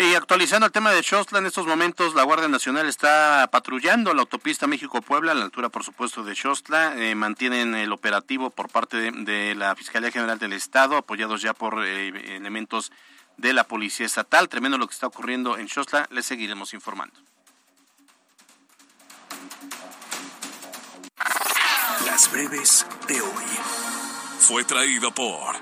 [0.00, 4.22] Y actualizando el tema de Xostla, en estos momentos la Guardia Nacional está patrullando la
[4.22, 6.94] autopista México-Puebla, a la altura, por supuesto, de Xostla.
[6.96, 11.84] Eh, mantienen el operativo por parte de, la Fiscalía General del Estado, apoyados ya por
[11.84, 12.90] eh, elementos
[13.42, 14.48] de la Policía Estatal.
[14.48, 16.06] Tremendo lo que está ocurriendo en Xostla.
[16.10, 17.14] Les seguiremos informando.
[22.06, 23.44] Las breves de hoy.
[24.38, 25.56] Fue traído por...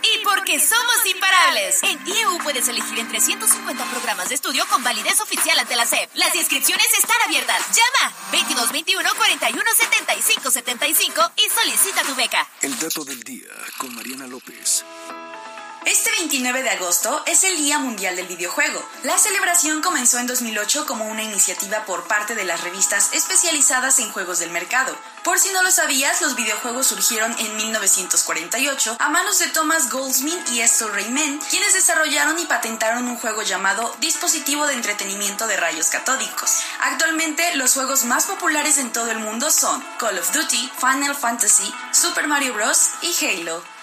[0.00, 1.82] Y porque somos imparables.
[1.82, 6.08] En IEU puedes elegir entre 150 programas de estudio con validez oficial ante la SEP.
[6.14, 7.60] Las inscripciones están abiertas.
[7.74, 12.46] Llama 2221 41 75 75 y solicita tu beca.
[12.62, 14.84] El dato del día con Mariana López.
[15.88, 18.86] Este 29 de agosto es el Día Mundial del Videojuego.
[19.04, 24.12] La celebración comenzó en 2008 como una iniciativa por parte de las revistas especializadas en
[24.12, 24.94] juegos del mercado.
[25.24, 30.50] Por si no lo sabías, los videojuegos surgieron en 1948 a manos de Thomas Goldsmith
[30.52, 35.88] y Estel Rayman, quienes desarrollaron y patentaron un juego llamado Dispositivo de Entretenimiento de Rayos
[35.88, 36.58] Catódicos.
[36.82, 41.72] Actualmente, los juegos más populares en todo el mundo son Call of Duty, Final Fantasy,
[41.92, 42.90] Super Mario Bros.
[43.00, 43.77] y Halo.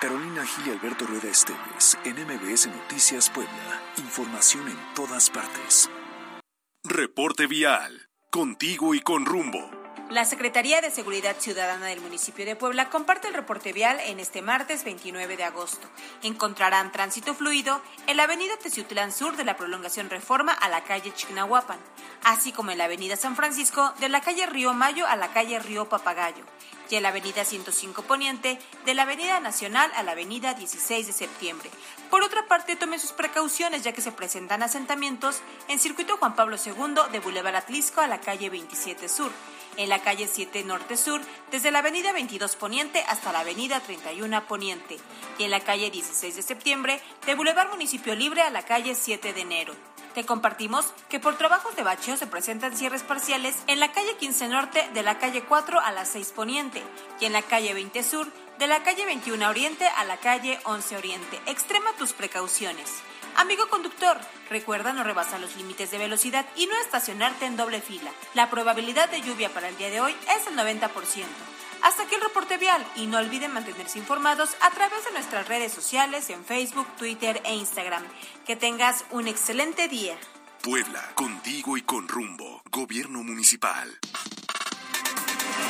[0.00, 3.82] Carolina Gil y Alberto Rueda Esteves, en MBS Noticias Puebla.
[3.98, 5.90] Información en todas partes.
[6.84, 8.08] Reporte vial.
[8.30, 9.83] Contigo y con rumbo.
[10.14, 14.42] La Secretaría de Seguridad Ciudadana del municipio de Puebla comparte el reporte vial en este
[14.42, 15.88] martes 29 de agosto.
[16.22, 21.12] Encontrarán tránsito fluido en la avenida Teciutlán Sur de la prolongación Reforma a la calle
[21.12, 21.80] Chignahuapan,
[22.22, 25.58] así como en la avenida San Francisco de la calle Río Mayo a la calle
[25.58, 26.44] Río Papagayo
[26.90, 31.12] y en la avenida 105 Poniente de la avenida Nacional a la avenida 16 de
[31.12, 31.70] septiembre.
[32.10, 36.56] Por otra parte, tomen sus precauciones ya que se presentan asentamientos en circuito Juan Pablo
[36.64, 39.32] II de Boulevard Atlisco a la calle 27 Sur,
[39.76, 44.46] en la calle 7 Norte Sur desde la avenida 22 Poniente hasta la avenida 31
[44.46, 44.96] Poniente
[45.38, 49.32] y en la calle 16 de septiembre de Boulevard Municipio Libre a la calle 7
[49.32, 49.74] de enero.
[50.14, 54.48] Te compartimos que por trabajos de bacheo se presentan cierres parciales en la calle 15
[54.48, 56.82] Norte de la calle 4 a la 6 Poniente
[57.20, 60.96] y en la calle 20 Sur de la calle 21 Oriente a la calle 11
[60.96, 61.40] Oriente.
[61.46, 62.90] Extrema tus precauciones.
[63.36, 64.18] Amigo conductor,
[64.48, 68.10] recuerda no rebasar los límites de velocidad y no estacionarte en doble fila.
[68.34, 70.90] La probabilidad de lluvia para el día de hoy es el 90%.
[71.82, 75.72] Hasta aquí el reporte vial y no olviden mantenerse informados a través de nuestras redes
[75.72, 78.02] sociales en Facebook, Twitter e Instagram.
[78.46, 80.16] Que tengas un excelente día.
[80.62, 82.62] Puebla, contigo y con rumbo.
[82.70, 83.98] Gobierno Municipal.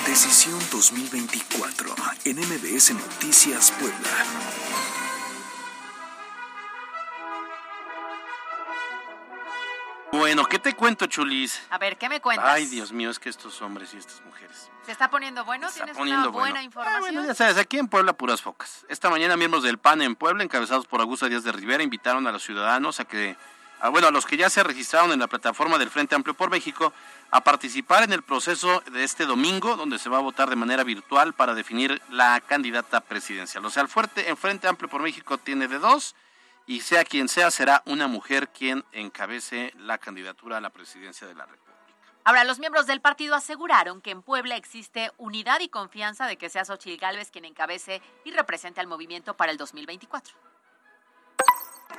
[0.07, 1.95] Decisión 2024
[2.27, 4.94] en MBS Noticias Puebla.
[10.19, 11.61] Bueno, ¿qué te cuento, Chulis?
[11.71, 12.47] A ver, ¿qué me cuentas?
[12.49, 14.71] Ay, Dios mío, es que estos hombres y estas mujeres.
[14.87, 15.69] ¿Se está poniendo bueno?
[15.73, 16.97] ¿Tienes una buena información?
[16.97, 18.87] Ah, bueno, ya sabes, aquí en Puebla puras focas.
[18.89, 22.33] Esta mañana miembros del PAN en Puebla, encabezados por Augusto Díaz de Rivera, invitaron a
[22.33, 23.37] los ciudadanos a que,
[23.91, 26.93] bueno, a los que ya se registraron en la plataforma del Frente Amplio por México,
[27.33, 30.85] a participar en el proceso de este domingo, donde se va a votar de manera
[30.85, 33.65] virtual para definir la candidata presidencial.
[33.65, 36.15] O sea, el, fuerte, el Frente Amplio por México tiene de dos
[36.67, 41.35] y sea quien sea, será una mujer quien encabece la candidatura a la presidencia de
[41.35, 41.65] la República.
[42.27, 46.49] Ahora, los miembros del partido aseguraron que en Puebla existe unidad y confianza de que
[46.49, 50.35] sea Xochitl Gálvez quien encabece y represente al movimiento para el 2024.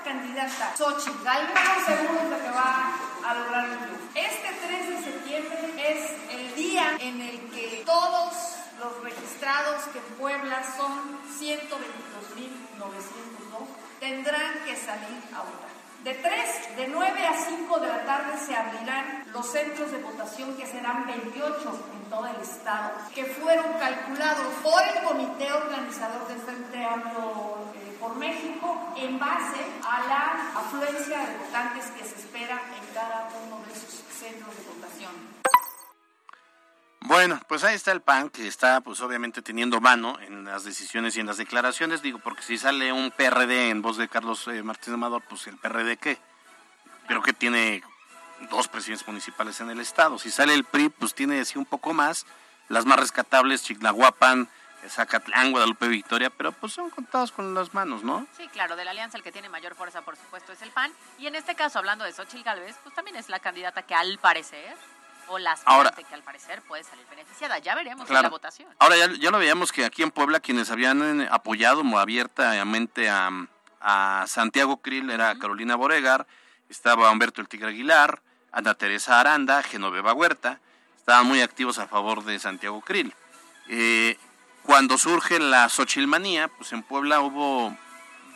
[0.03, 4.03] Candidata Xochitl Gálvez, estamos seguros de que va a lograr el triunfo.
[4.15, 8.33] Este 3 de septiembre es el día en el que todos
[8.79, 15.73] los registrados que en Puebla son 122.900 tendrán que salir a votar.
[16.03, 20.55] De 3, de 9 a 5 de la tarde se abrirán los centros de votación,
[20.55, 26.37] que serán 28 en todo el estado, que fueron calculados por el comité organizador del
[26.37, 32.61] Frente Amplio eh, por México en base a la afluencia de votantes que se espera
[32.77, 34.94] en cada uno de esos centros de votación.
[37.07, 41.15] Bueno, pues ahí está el PAN que está pues obviamente teniendo mano en las decisiones
[41.15, 44.63] y en las declaraciones, digo, porque si sale un PRD en voz de Carlos eh,
[44.63, 46.17] Martínez Amador, pues el PRD qué?
[47.07, 47.83] Creo que tiene
[48.49, 50.17] dos presidentes municipales en el estado.
[50.17, 52.25] Si sale el PRI, pues tiene así un poco más,
[52.69, 54.49] las más rescatables, Chignahuapan,
[54.89, 58.25] Zacatlán, Guadalupe Victoria, pero pues son contados con las manos, ¿no?
[58.35, 60.91] Sí, claro, de la alianza el que tiene mayor fuerza, por supuesto, es el PAN.
[61.19, 64.17] Y en este caso, hablando de Xochitl Gálvez, pues también es la candidata que al
[64.17, 64.75] parecer,
[65.27, 67.57] o la aspirante que al parecer puede salir beneficiada.
[67.59, 68.67] Ya veremos en la votación.
[68.79, 73.29] Ahora ya, ya, lo veíamos que aquí en Puebla quienes habían eh, apoyado abiertamente a,
[73.81, 76.27] a Santiago Krill era Carolina Boregar,
[76.69, 80.59] estaba Humberto El Tigre Aguilar, Ana Teresa Aranda, Genoveva Huerta,
[80.97, 83.13] estaban muy activos a favor de Santiago Krill.
[83.67, 84.17] Eh,
[84.63, 87.75] cuando surge la Xochilmanía, pues en Puebla hubo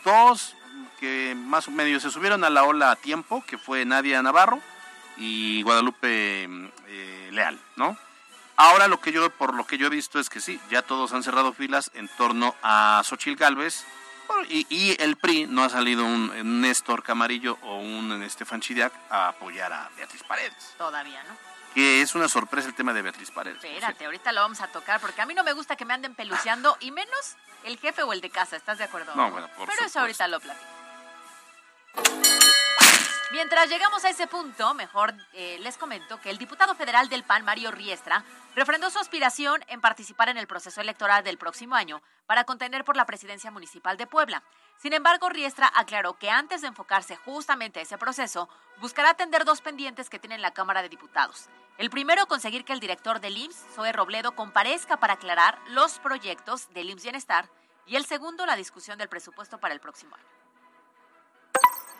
[0.04, 0.54] dos
[1.00, 4.60] que más o menos se subieron a la ola a tiempo, que fue Nadia Navarro
[5.16, 7.96] y Guadalupe eh, Leal, ¿no?
[8.56, 11.12] Ahora lo que yo, por lo que yo he visto es que sí, ya todos
[11.12, 13.84] han cerrado filas en torno a Xochil Gálvez
[14.48, 18.92] y, y, el PRI no ha salido un, un Néstor Camarillo o un Estefan Chidiac
[19.10, 20.74] a apoyar a Beatriz Paredes.
[20.78, 21.50] Todavía, ¿no?
[21.74, 23.62] que es una sorpresa el tema de Beatriz Paredes.
[23.62, 26.14] Espérate, ahorita lo vamos a tocar porque a mí no me gusta que me anden
[26.14, 29.14] peluceando y menos el jefe o el de casa, ¿estás de acuerdo?
[29.14, 29.86] No, bueno, por Pero supuesto.
[29.86, 30.66] eso ahorita lo platico.
[33.32, 37.44] Mientras llegamos a ese punto, mejor eh, les comento que el diputado federal del PAN,
[37.44, 38.24] Mario Riestra,
[38.56, 42.96] refrendó su aspiración en participar en el proceso electoral del próximo año para contender por
[42.96, 44.42] la presidencia municipal de Puebla.
[44.78, 48.48] Sin embargo, Riestra aclaró que antes de enfocarse justamente a ese proceso,
[48.80, 51.48] buscará atender dos pendientes que tiene la Cámara de Diputados.
[51.78, 56.68] El primero, conseguir que el director del IMSS, Zoe Robledo, comparezca para aclarar los proyectos
[56.74, 57.48] del IMSS Bienestar.
[57.86, 60.39] Y el segundo, la discusión del presupuesto para el próximo año.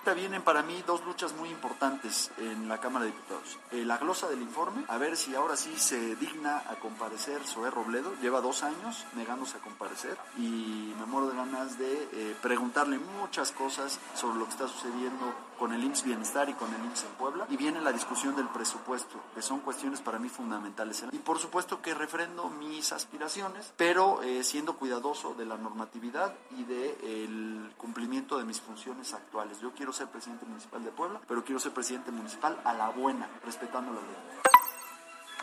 [0.04, 3.58] Vienen para mí dos luchas muy importantes en la Cámara de Diputados.
[3.70, 7.70] Eh, la glosa del informe, a ver si ahora sí se digna a comparecer Zoé
[7.70, 8.12] Robledo.
[8.20, 13.52] Lleva dos años negándose a comparecer y me muero de ganas de eh, preguntarle muchas
[13.52, 17.10] cosas sobre lo que está sucediendo con el IMSS Bienestar y con el IMSS en
[17.12, 17.46] Puebla.
[17.50, 21.04] Y viene la discusión del presupuesto, que son cuestiones para mí fundamentales.
[21.12, 26.64] Y por supuesto que refrendo mis aspiraciones, pero eh, siendo cuidadoso de la normatividad y
[26.64, 29.60] del de cumplimiento de mis funciones actuales.
[29.60, 33.28] Yo quiero ser presidente municipal de Puebla, pero quiero ser presidente municipal a la buena,
[33.44, 34.16] respetando la ley.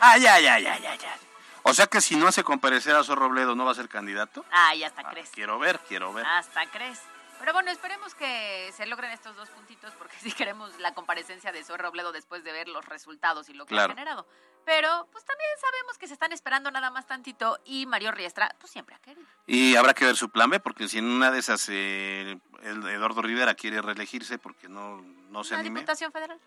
[0.00, 1.16] Ah, ya, ya, ya, ya, ya.
[1.62, 4.44] O sea que si no hace comparecer a Zoe Robledo, ¿no va a ser candidato?
[4.50, 5.30] Ah, ya hasta Ah, crees.
[5.30, 6.26] Quiero ver, quiero ver.
[6.26, 6.98] Hasta crees.
[7.38, 11.64] Pero bueno, esperemos que se logren estos dos puntitos porque si queremos la comparecencia de
[11.64, 13.92] Zoe Robledo después de ver los resultados y lo que Claro.
[13.92, 14.26] ha generado.
[14.64, 18.70] Pero pues también sabemos que se están esperando nada más tantito y Mario Riestra pues
[18.70, 19.26] siempre ha querido.
[19.46, 22.86] Y habrá que ver su plan B, porque si en una de esas eh, el
[22.86, 25.80] Eduardo Rivera quiere reelegirse porque no, no se ¿La anime.
[25.80, 26.38] Diputación Federal?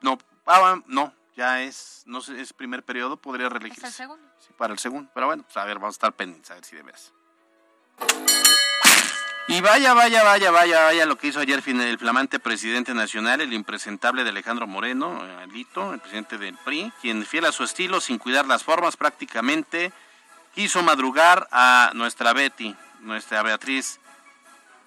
[0.00, 3.86] No, ah, no, ya es, no sé, es primer periodo, podría Es reelegirse.
[3.86, 4.28] el segundo.
[4.38, 5.08] Sí, para el segundo.
[5.14, 7.12] Pero bueno, pues a ver, vamos a estar pendientes, a ver si de veras.
[9.48, 13.52] Y vaya, vaya, vaya, vaya, vaya lo que hizo ayer el flamante presidente nacional, el
[13.52, 18.18] impresentable de Alejandro Moreno, Alito, el presidente del PRI, quien fiel a su estilo, sin
[18.18, 19.92] cuidar las formas prácticamente,
[20.52, 24.00] quiso madrugar a nuestra Betty, nuestra Beatriz.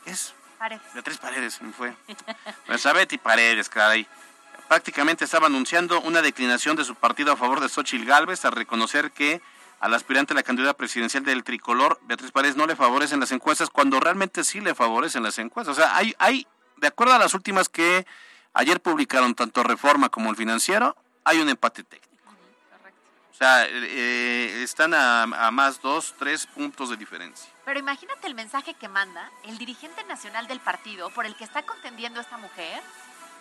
[0.04, 0.34] ¿Qué es?
[0.58, 0.82] Paredes.
[0.94, 1.96] Beatriz Paredes, me fue.
[2.68, 4.06] Nuestra Betty Paredes, caray.
[4.68, 9.12] Prácticamente estaba anunciando una declinación de su partido a favor de Xochitl Gálvez al reconocer
[9.12, 9.42] que
[9.80, 13.70] al aspirante a la candidata presidencial del tricolor, Beatriz Paredes, no le favorecen las encuestas
[13.70, 15.78] cuando realmente sí le favorecen las encuestas.
[15.78, 18.06] O sea, hay, hay de acuerdo a las últimas que
[18.54, 22.08] ayer publicaron tanto Reforma como el Financiero, hay un empate técnico.
[23.32, 27.50] O sea, eh, están a, a más dos, tres puntos de diferencia.
[27.64, 31.64] Pero imagínate el mensaje que manda el dirigente nacional del partido por el que está
[31.64, 32.82] contendiendo esta mujer.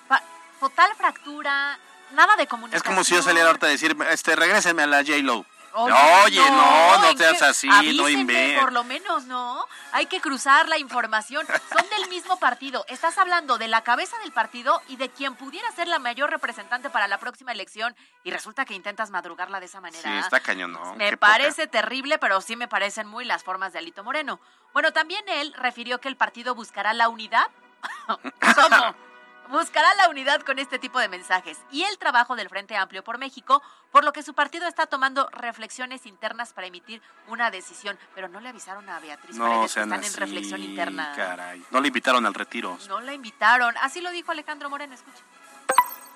[0.06, 0.22] Pa-
[0.60, 1.76] total fractura,
[2.12, 2.84] nada de Es comunicación.
[2.94, 5.44] como si yo saliera ahorita a decir, este, regrésenme a la J-Lo.
[5.72, 8.60] Oye, Oye, no, no, ¿en seas así, no inventes.
[8.60, 9.66] Por lo menos, ¿no?
[9.92, 11.46] Hay que cruzar la información.
[11.46, 12.84] Son del mismo partido.
[12.88, 16.90] Estás hablando de la cabeza del partido y de quien pudiera ser la mayor representante
[16.90, 20.02] para la próxima elección y resulta que intentas madrugarla de esa manera.
[20.02, 20.94] Sí, está cañón, ¿no?
[20.94, 21.32] Me Qué poca.
[21.32, 24.40] parece terrible, pero sí me parecen muy las formas de Alito Moreno.
[24.72, 27.48] Bueno, también él refirió que el partido buscará la unidad.
[28.06, 29.07] ¿Cómo?
[29.50, 33.16] Buscará la unidad con este tipo de mensajes y el trabajo del Frente Amplio por
[33.18, 37.98] México, por lo que su partido está tomando reflexiones internas para emitir una decisión.
[38.14, 41.12] Pero no le avisaron a Beatriz No Paredes que están así, en reflexión interna.
[41.16, 41.64] caray.
[41.70, 42.76] No le invitaron al retiro.
[42.88, 43.74] No la invitaron.
[43.80, 45.22] Así lo dijo Alejandro Moreno, escucha.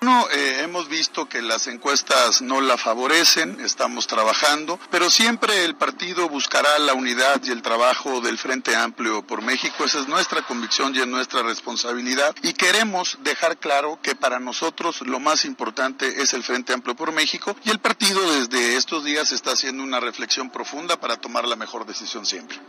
[0.03, 5.75] No, eh, hemos visto que las encuestas no la favorecen, estamos trabajando, pero siempre el
[5.75, 9.85] partido buscará la unidad y el trabajo del Frente Amplio por México.
[9.85, 12.35] Esa es nuestra convicción y es nuestra responsabilidad.
[12.41, 17.13] Y queremos dejar claro que para nosotros lo más importante es el Frente Amplio por
[17.13, 21.55] México y el partido desde estos días está haciendo una reflexión profunda para tomar la
[21.55, 22.59] mejor decisión siempre.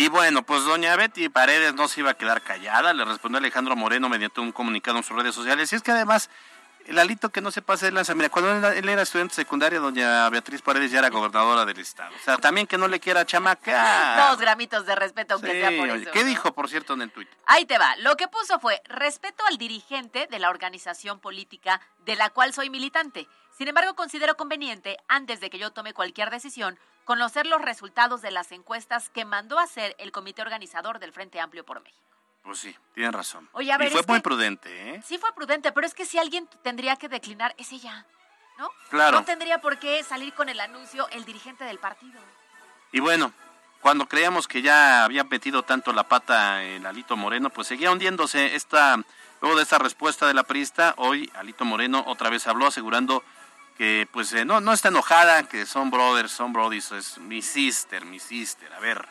[0.00, 3.74] Y bueno, pues doña Betty Paredes no se iba a quedar callada, le respondió Alejandro
[3.74, 5.72] Moreno mediante un comunicado en sus redes sociales.
[5.72, 6.30] Y es que además
[6.88, 8.14] el alito que no se pase de lanza.
[8.14, 12.14] Mira, cuando él, era estudiante secundaria, doña Beatriz Paredes ya era gobernadora del estado.
[12.16, 14.28] O sea, también que no le quiera chamaca.
[14.30, 16.10] Dos gramitos de respeto, aunque Sí, sea por oye, eso.
[16.12, 16.26] ¿Qué ¿no?
[16.26, 17.28] dijo, por cierto, en el tuit?
[17.46, 17.94] Ahí te va.
[17.96, 22.70] Lo que puso fue respeto al dirigente de la organización política de la cual soy
[22.70, 23.28] militante.
[23.56, 28.30] Sin embargo, considero conveniente, antes de que yo tome cualquier decisión, conocer los resultados de
[28.30, 32.07] las encuestas que mandó a hacer el comité organizador del Frente Amplio por México.
[32.48, 33.46] Pues sí, tienen razón.
[33.52, 35.02] Oye, a ver, y fue muy que- prudente, ¿eh?
[35.04, 38.06] Sí fue prudente, pero es que si alguien tendría que declinar, es ella,
[38.56, 38.70] ¿no?
[38.88, 39.18] Claro.
[39.18, 42.18] No tendría por qué salir con el anuncio el dirigente del partido.
[42.90, 43.34] Y bueno,
[43.82, 48.54] cuando creíamos que ya había metido tanto la pata en Alito Moreno, pues seguía hundiéndose
[48.54, 48.96] esta,
[49.42, 53.22] luego de esta respuesta de la priista, hoy Alito Moreno otra vez habló asegurando
[53.76, 58.06] que pues eh, no, no está enojada, que son brothers, son brodies, es mi sister,
[58.06, 59.06] mi sister, a ver.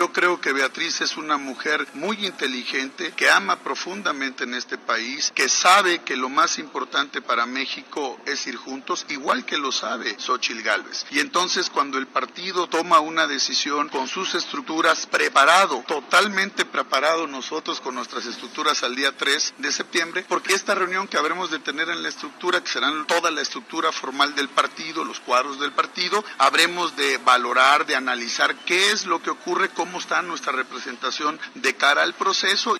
[0.00, 5.30] Yo creo que Beatriz es una mujer muy inteligente, que ama profundamente en este país,
[5.34, 10.18] que sabe que lo más importante para México es ir juntos, igual que lo sabe
[10.18, 11.04] Xochil Gálvez.
[11.10, 17.82] Y entonces cuando el partido toma una decisión con sus estructuras preparado, totalmente preparado nosotros
[17.82, 21.90] con nuestras estructuras al día 3 de septiembre, porque esta reunión que habremos de tener
[21.90, 26.24] en la estructura, que será toda la estructura formal del partido, los cuadros del partido,
[26.38, 31.76] habremos de valorar, de analizar qué es lo que ocurre, cómo está nuestra representación de
[31.76, 32.76] cara al proceso.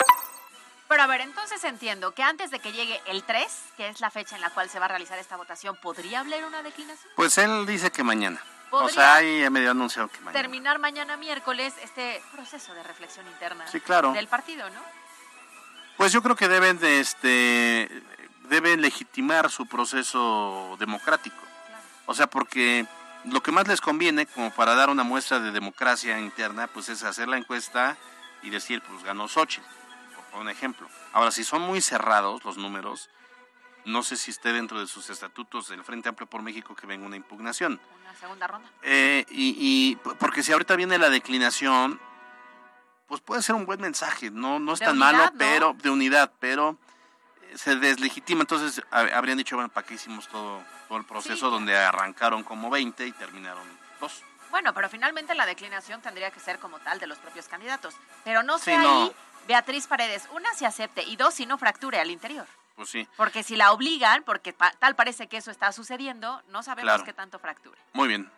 [0.88, 3.46] Pero a ver, entonces entiendo que antes de que llegue el 3,
[3.76, 6.44] que es la fecha en la cual se va a realizar esta votación, ¿podría haber
[6.44, 7.12] una declinación?
[7.14, 8.42] Pues él dice que mañana.
[8.72, 10.32] O ¿Podría sea, ahí medio anunciado que mañana.
[10.32, 14.12] Terminar mañana miércoles este proceso de reflexión interna Sí, claro.
[14.12, 14.80] del partido, ¿no?
[15.96, 18.02] Pues yo creo que deben de este
[18.48, 21.36] deben legitimar su proceso democrático.
[22.06, 22.84] O sea, porque
[23.24, 27.02] lo que más les conviene como para dar una muestra de democracia interna, pues es
[27.02, 27.96] hacer la encuesta
[28.42, 29.66] y decir, pues ganó Xochitl,
[30.30, 30.88] por un ejemplo.
[31.12, 33.10] Ahora, si son muy cerrados los números,
[33.84, 37.06] no sé si esté dentro de sus estatutos del Frente Amplio por México que venga
[37.06, 37.80] una impugnación.
[38.02, 38.68] Una segunda ronda.
[38.82, 42.00] Eh, y, y porque si ahorita viene la declinación,
[43.06, 45.38] pues puede ser un buen mensaje, no, no es De tan unidad, malo, ¿no?
[45.38, 46.78] pero de unidad, pero
[47.56, 48.42] se deslegitima.
[48.42, 51.52] Entonces hab- habrían dicho, bueno, ¿para qué hicimos todo, todo el proceso Sí.
[51.52, 53.64] donde arrancaron como 20 y terminaron
[54.00, 54.22] dos?
[54.50, 57.94] Bueno, pero finalmente la declinación tendría que ser como tal de los propios candidatos.
[58.24, 59.02] Pero no sé Sí, no.
[59.04, 59.12] ahí,
[59.46, 62.46] Beatriz Paredes, una, si acepte y dos, si no fracture al interior.
[62.76, 66.62] Pues sí, Porque si la obligan, porque pa- tal parece que eso está sucediendo, no
[66.62, 67.04] sabemos Claro.
[67.04, 67.78] qué tanto fracture.
[67.92, 68.30] muy bien.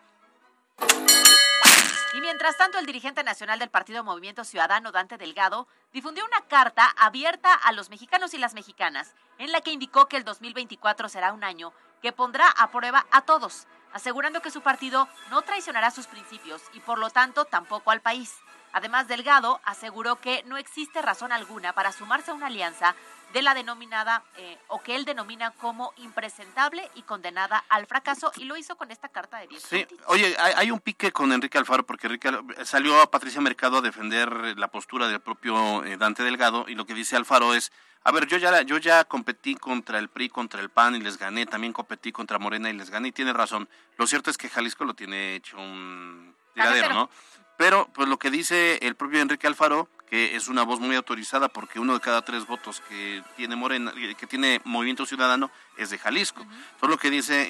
[2.13, 6.93] Y mientras tanto, el dirigente nacional del Partido Movimiento Ciudadano, Dante Delgado, difundió una carta
[6.95, 11.33] abierta a los mexicanos y las mexicanas, en la que indicó que el 2024 será
[11.33, 16.05] un año que pondrá a prueba a todos, asegurando que su partido no traicionará sus
[16.05, 18.35] principios y por lo tanto tampoco al país.
[18.73, 22.95] Además, Delgado aseguró que no existe razón alguna para sumarse a una alianza
[23.33, 28.45] de la denominada eh, o que él denomina como impresentable y condenada al fracaso y
[28.45, 31.57] lo hizo con esta carta de 10 Sí, oye, hay, hay un pique con Enrique
[31.57, 35.97] Alfaro porque Enrique Al- salió a Patricia Mercado a defender la postura del propio eh,
[35.97, 37.71] Dante Delgado y lo que dice Alfaro es,
[38.03, 41.17] a ver, yo ya yo ya competí contra el PRI, contra el PAN y les
[41.17, 43.67] gané, también competí contra Morena y les gané y tiene razón.
[43.97, 46.93] Lo cierto es que Jalisco lo tiene hecho un tiradero.
[46.93, 47.09] ¿no?
[47.57, 51.47] Pero pues lo que dice el propio Enrique Alfaro, que es una voz muy autorizada
[51.47, 55.89] porque uno de cada tres votos que tiene Morena, eh, que tiene Movimiento Ciudadano es
[55.89, 56.41] de Jalisco.
[56.41, 57.47] Entonces lo que dice eh,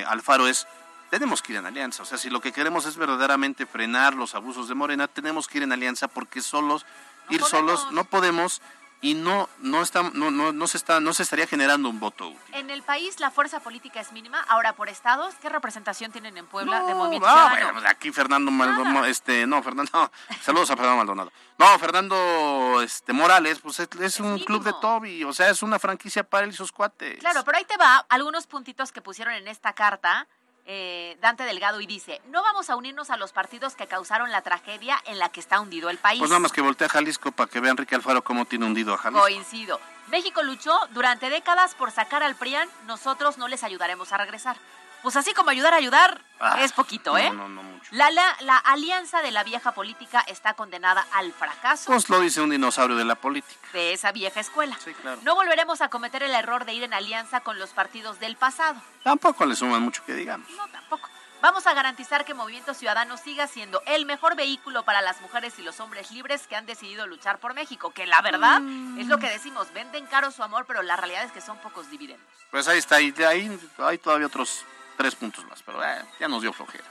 [0.00, 0.66] eh, Alfaro es
[1.10, 2.02] tenemos que ir en alianza.
[2.02, 5.58] O sea, si lo que queremos es verdaderamente frenar los abusos de Morena, tenemos que
[5.58, 6.84] ir en alianza porque solos,
[7.30, 8.60] ir solos, no podemos
[9.00, 12.28] y no no está, no, no, no se está no se estaría generando un voto
[12.28, 12.40] útil.
[12.52, 14.40] En el país la fuerza política es mínima.
[14.48, 18.50] Ahora, por estados, ¿qué representación tienen en Puebla de Movimiento Ah, bueno, pues aquí Fernando
[18.50, 20.10] Maldonado, este, no, Fernando,
[20.42, 21.32] saludos a Fernando Maldonado.
[21.58, 25.78] No, Fernando este, Morales, pues es, es un club de Toby, o sea, es una
[25.78, 27.18] franquicia para él y sus cuates.
[27.18, 30.26] Claro, pero ahí te va algunos puntitos que pusieron en esta carta
[30.66, 34.42] eh, Dante Delgado y dice, no vamos a unirnos a los partidos que causaron la
[34.42, 36.18] tragedia en la que está hundido el país.
[36.18, 38.94] Pues nada más que voltea a Jalisco para que vea Enrique Alfaro cómo tiene hundido
[38.94, 39.22] a Jalisco.
[39.22, 39.80] Coincido.
[40.08, 44.56] México luchó durante décadas por sacar al PRIAN, nosotros no les ayudaremos a regresar.
[45.02, 47.30] Pues así como ayudar a ayudar Ah, es poquito, ¿eh?
[47.30, 47.88] No, no, no mucho.
[47.92, 52.40] La, la, la alianza de la vieja política está condenada al fracaso Pues lo dice
[52.42, 53.58] un dinosaurio de la política.
[53.72, 54.76] de esa vieja escuela.
[55.00, 55.18] claro.
[55.22, 58.80] No volveremos a cometer el error de ir en alianza con los partidos del pasado.
[59.02, 60.48] Tampoco le suman mucho que digamos.
[60.50, 61.08] No, tampoco.
[61.40, 65.62] Vamos a garantizar que Movimiento Ciudadano siga siendo el mejor vehículo para las mujeres y
[65.62, 68.98] los hombres libres que han decidido luchar por México, que la verdad Mm.
[69.00, 71.88] es lo que decimos, venden caro su amor, pero la realidad es que son pocos
[71.90, 72.26] dividendos.
[72.50, 74.64] Pues ahí está, y de ahí hay todavía otros
[74.96, 76.84] tres puntos más, pero eh, ya nos dio flojera.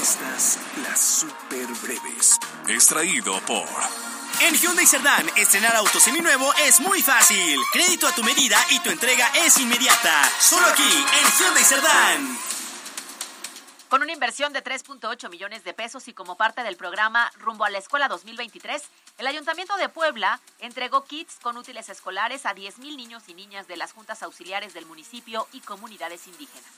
[0.00, 2.38] Estas las super breves.
[2.68, 3.66] Extraído por
[4.40, 7.58] En Hyundai Cerdán, estrenar auto seminuevo es muy fácil.
[7.72, 10.30] Crédito a tu medida y tu entrega es inmediata.
[10.40, 12.38] Solo aquí, en Hyundai Cerdán.
[13.88, 17.70] Con una inversión de 3.8 millones de pesos y como parte del programa Rumbo a
[17.70, 18.82] la Escuela 2023,
[19.16, 23.78] el Ayuntamiento de Puebla entregó kits con útiles escolares a 10.000 niños y niñas de
[23.78, 26.70] las juntas auxiliares del municipio y comunidades indígenas.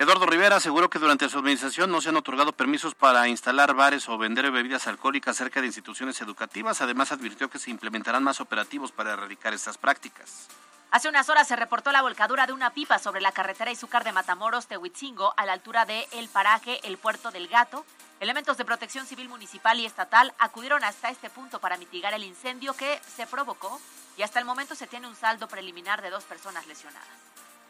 [0.00, 4.08] Eduardo Rivera aseguró que durante su administración no se han otorgado permisos para instalar bares
[4.08, 6.80] o vender bebidas alcohólicas cerca de instituciones educativas.
[6.80, 10.48] Además, advirtió que se implementarán más operativos para erradicar estas prácticas.
[10.92, 14.12] Hace unas horas se reportó la volcadura de una pipa sobre la carretera Izúcar de
[14.12, 17.86] Matamoros, Tehuitzingo, a la altura de El Paraje, el Puerto del Gato.
[18.20, 22.74] Elementos de protección civil municipal y estatal acudieron hasta este punto para mitigar el incendio
[22.74, 23.80] que se provocó
[24.18, 27.08] y hasta el momento se tiene un saldo preliminar de dos personas lesionadas.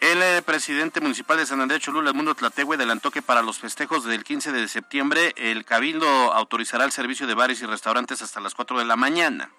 [0.01, 3.61] El eh, presidente municipal de San Andrés Cholula, el Mundo Tlategüe, adelantó que para los
[3.61, 8.41] festejos del 15 de septiembre el Cabildo autorizará el servicio de bares y restaurantes hasta
[8.41, 9.53] las 4 de la mañana.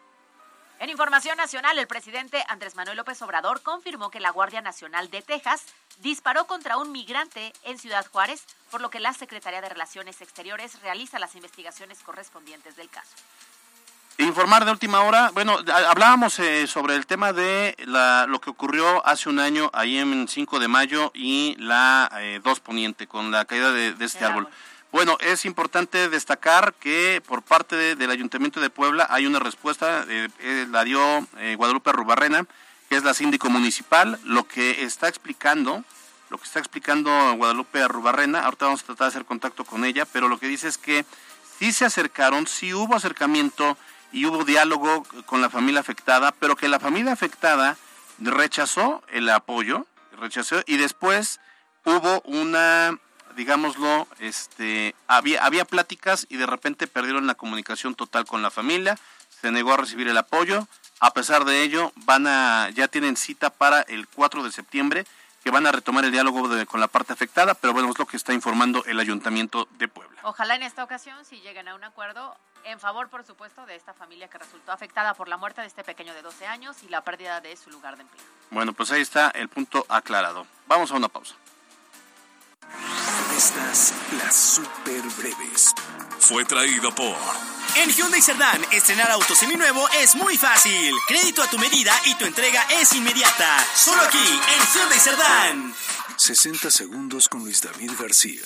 [0.84, 5.22] En información nacional, el presidente Andrés Manuel López Obrador confirmó que la Guardia Nacional de
[5.22, 5.64] Texas
[6.00, 10.82] disparó contra un migrante en Ciudad Juárez, por lo que la Secretaría de Relaciones Exteriores
[10.82, 13.16] realiza las investigaciones correspondientes del caso.
[14.18, 15.58] Informar de última hora, bueno,
[15.88, 20.28] hablábamos eh, sobre el tema de la, lo que ocurrió hace un año ahí en
[20.28, 22.12] 5 de mayo y la
[22.44, 24.50] 2 eh, Poniente con la caída de, este árbol.
[24.94, 30.30] Bueno, es importante destacar que por parte del Ayuntamiento de Puebla hay una respuesta, eh,
[30.38, 31.02] eh, la dio
[31.40, 32.46] eh, Guadalupe Rubarrena,
[32.90, 35.84] que es la síndico municipal, lo que está explicando,
[36.30, 40.06] lo que está explicando Guadalupe Rubarrena, ahorita vamos a tratar de hacer contacto con ella,
[40.06, 41.08] pero lo que dice es que
[41.58, 43.76] sí se acercaron, sí hubo acercamiento
[44.12, 47.78] y hubo diálogo con la familia afectada, pero que la familia afectada
[48.20, 49.88] rechazó el apoyo,
[50.20, 51.40] rechazó y después
[51.84, 52.96] hubo una
[53.36, 58.98] digámoslo, este, había, había pláticas y de repente perdieron la comunicación total con la familia,
[59.42, 60.68] se negó a recibir el apoyo,
[61.00, 65.06] a pesar de ello, van a, ya tienen cita para el 4 de septiembre,
[65.44, 68.16] que van a retomar el diálogo con la parte afectada, pero bueno, es lo que
[68.16, 70.22] está informando el Ayuntamiento de Puebla.
[70.24, 73.94] Ojalá en esta ocasión si lleguen a un acuerdo en favor, por supuesto, de esta
[73.94, 77.02] familia que resultó afectada por la muerte de este pequeño de 12 años y la
[77.02, 78.24] pérdida de su lugar de empleo.
[78.52, 80.48] Bueno, pues ahí está el punto aclarado.
[80.68, 81.36] Vamos a una pausa.
[83.38, 85.74] Estas las super breves.
[86.20, 87.16] Fue traído por.
[87.76, 90.94] En Hyundai Cerdán, estrenar auto seminuevo es muy fácil.
[91.08, 93.66] Crédito a tu medida y tu entrega es inmediata.
[93.76, 95.76] Solo aquí, en Hyundai Cerdán.
[96.18, 98.44] 60 segundos con Luis David García.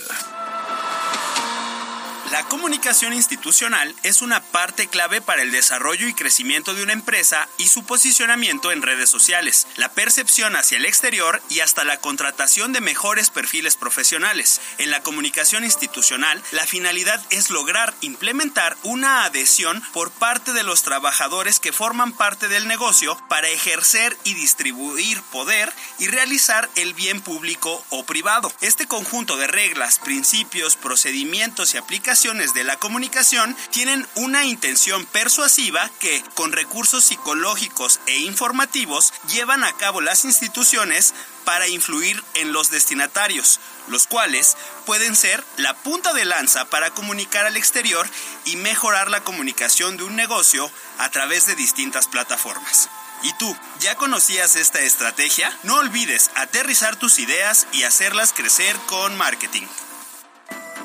[2.31, 7.47] La comunicación institucional es una parte clave para el desarrollo y crecimiento de una empresa
[7.57, 12.73] y su posicionamiento en redes sociales, la percepción hacia el exterior y hasta la contratación
[12.73, 14.59] de mejores perfiles profesionales.
[14.77, 20.83] En la comunicación institucional, la finalidad es lograr implementar una adhesión por parte de los
[20.83, 27.21] trabajadores que forman parte del negocio para ejercer y distribuir poder y realizar el bien
[27.21, 28.51] público o privado.
[28.59, 35.87] Este conjunto de reglas, principios, procedimientos y aplicaciones de la comunicación tienen una intención persuasiva
[35.99, 41.13] que, con recursos psicológicos e informativos, llevan a cabo las instituciones
[41.45, 44.57] para influir en los destinatarios, los cuales
[44.87, 48.09] pueden ser la punta de lanza para comunicar al exterior
[48.45, 52.89] y mejorar la comunicación de un negocio a través de distintas plataformas.
[53.21, 55.55] ¿Y tú, ya conocías esta estrategia?
[55.61, 59.67] No olvides aterrizar tus ideas y hacerlas crecer con marketing.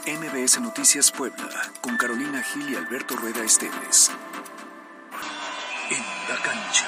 [0.06, 1.48] MBS Noticias Puebla,
[1.80, 4.10] con Carolina Gil y Alberto Rueda Esteves.
[5.90, 6.86] En la cancha.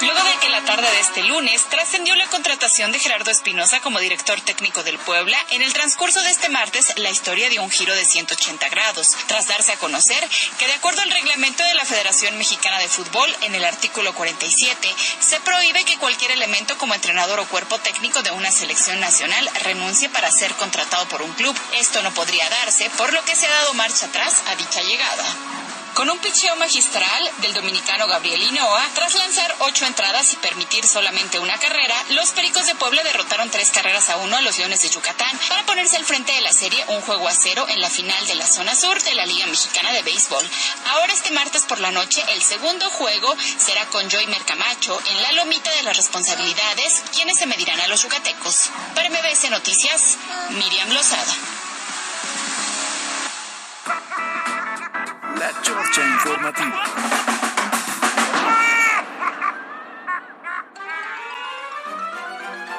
[0.00, 3.98] Luego de que la tarde de este lunes trascendió la contratación de Gerardo Espinosa como
[3.98, 7.94] director técnico del Puebla, en el transcurso de este martes la historia dio un giro
[7.94, 10.28] de 180 grados, tras darse a conocer
[10.58, 14.94] que de acuerdo al reglamento de la Federación Mexicana de Fútbol, en el artículo 47,
[15.18, 20.08] se prohíbe que cualquier elemento como entrenador o cuerpo técnico de una selección nacional renuncie
[20.08, 21.58] para ser contratado por un club.
[21.74, 25.67] Esto no podría darse, por lo que se ha dado marcha atrás a dicha llegada.
[25.98, 31.40] Con un picheo magistral del dominicano Gabriel Hinoa, tras lanzar ocho entradas y permitir solamente
[31.40, 34.90] una carrera, los Pericos de Puebla derrotaron tres carreras a uno a los Leones de
[34.90, 38.24] Yucatán para ponerse al frente de la serie un juego a cero en la final
[38.28, 40.48] de la zona sur de la Liga Mexicana de Béisbol.
[40.92, 45.32] Ahora este martes por la noche el segundo juego será con Joy Mercamacho en la
[45.32, 48.70] lomita de las responsabilidades, quienes se medirán a los yucatecos.
[48.94, 50.16] Para MBS Noticias,
[50.50, 51.34] Miriam Lozada.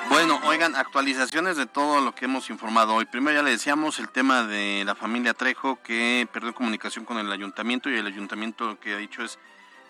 [0.10, 3.06] Bueno, Oigan, actualizaciones de todo lo que hemos informado hoy.
[3.06, 7.32] Primero ya le decíamos el tema de la familia Trejo que perdió comunicación con el
[7.32, 9.40] ayuntamiento y el ayuntamiento lo que ha dicho es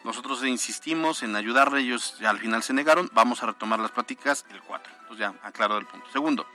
[0.04, 4.62] nosotros insistimos en ayudarle, ellos al final se negaron, vamos a retomar las pláticas el
[4.62, 4.94] 4.
[5.02, 6.08] Entonces ya aclaro el punto.
[6.12, 6.46] Segundo,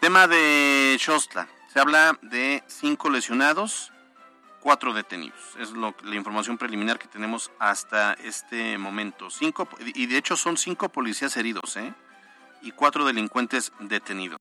[0.00, 1.48] tema de Shostla.
[1.72, 3.92] Se habla de cinco lesionados,
[4.60, 5.56] cuatro detenidos.
[5.56, 9.30] Es lo, la información preliminar que tenemos hasta este momento.
[9.30, 11.94] Cinco, y de hecho son cinco policías heridos, ¿eh?
[12.62, 14.38] Y cuatro delincuentes detenidos.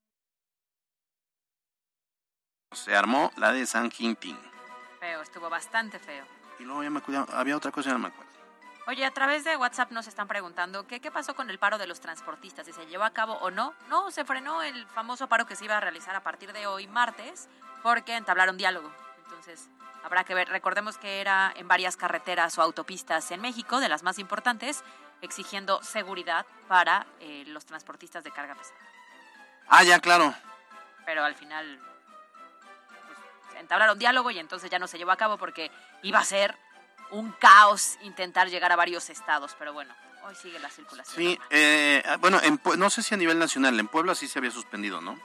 [2.73, 4.37] Se armó la de San Quintín.
[4.99, 6.25] Feo, estuvo bastante feo.
[6.59, 8.27] Y luego ya me acuerdo, había otra cosa, no me acuerdo.
[8.87, 11.87] Oye, a través de WhatsApp nos están preguntando ¿qué, qué pasó con el paro de
[11.87, 13.73] los transportistas, si se llevó a cabo o no.
[13.89, 16.87] No, se frenó el famoso paro que se iba a realizar a partir de hoy,
[16.87, 17.49] martes,
[17.83, 18.91] porque entablaron diálogo.
[19.37, 19.69] Entonces,
[20.03, 20.49] habrá que ver.
[20.49, 24.83] Recordemos que era en varias carreteras o autopistas en México, de las más importantes,
[25.21, 28.79] exigiendo seguridad para eh, los transportistas de carga pesada.
[29.67, 30.33] Ah, ya, claro.
[31.05, 31.79] Pero al final
[33.45, 35.71] pues, entablaron diálogo y entonces ya no se llevó a cabo porque
[36.01, 36.57] iba a ser
[37.11, 41.15] un caos intentar llegar a varios estados, pero bueno, hoy sigue la circulación.
[41.15, 44.51] Sí, eh, bueno, en, no sé si a nivel nacional, en Puebla sí se había
[44.51, 45.17] suspendido, ¿no?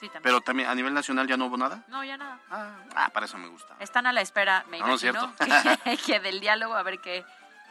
[0.00, 0.22] Sí, también.
[0.22, 1.84] Pero también a nivel nacional ya no hubo nada.
[1.88, 2.40] No, ya nada.
[2.50, 3.76] Ah, para eso me gusta.
[3.80, 5.80] Están a la espera, me No, no imagino, cierto.
[5.84, 7.24] que, que del diálogo a ver qué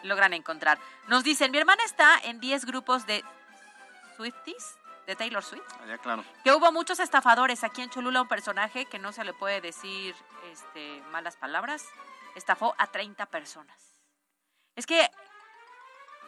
[0.03, 0.77] logran encontrar.
[1.07, 3.25] Nos dicen, mi hermana está en 10 grupos de
[4.15, 4.77] Swifties,
[5.07, 6.23] de Taylor Swift, Ah, ya, claro.
[6.43, 7.63] que hubo muchos estafadores.
[7.63, 10.15] Aquí en Cholula un personaje que no se le puede decir
[10.51, 11.83] este, malas palabras,
[12.35, 13.99] estafó a 30 personas.
[14.75, 15.09] Es que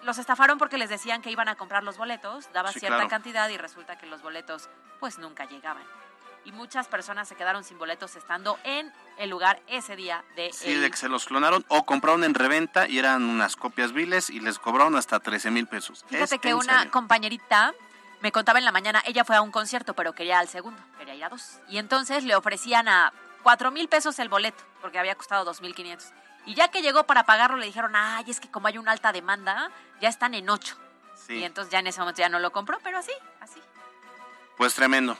[0.03, 3.09] los estafaron porque les decían que iban a comprar los boletos, daban Sí, cierta claro.
[3.09, 5.83] cantidad y resulta que los boletos pues nunca llegaban.
[6.43, 10.71] Y muchas personas se quedaron sin boletos estando en el lugar ese día de Sí,
[10.71, 14.31] el- de que se los clonaron o compraron en reventa y eran unas copias viles
[14.31, 16.03] y les cobraron hasta 13 mil pesos.
[16.07, 16.91] Fíjate Es que una serio.
[16.91, 17.73] compañerita
[18.21, 21.13] me contaba en la mañana, ella fue a un concierto, pero quería al segundo, quería
[21.15, 21.59] ir a dos.
[21.67, 25.75] Y entonces le ofrecían a cuatro mil pesos el boleto, porque había costado dos mil
[25.75, 26.07] quinientos.
[26.45, 29.11] Y ya que llegó para pagarlo, le dijeron, ay, es que como hay una alta
[29.11, 30.75] demanda, ya están en ocho.
[31.15, 31.35] Sí.
[31.35, 33.61] Y entonces ya en ese momento ya no lo compró, pero así, así.
[34.57, 35.17] Pues tremendo.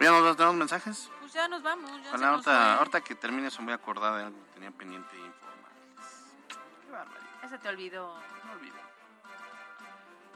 [0.00, 1.10] ¿Ya nos tenemos mensajes?
[1.20, 1.90] Pues ya nos vamos.
[2.18, 5.30] Ya ahorita, que termine eso me voy a acordar de algo que tenía pendiente de.
[6.48, 7.44] Qué barbaridad.
[7.44, 8.18] Ese te olvidó.
[8.46, 8.76] No olvido.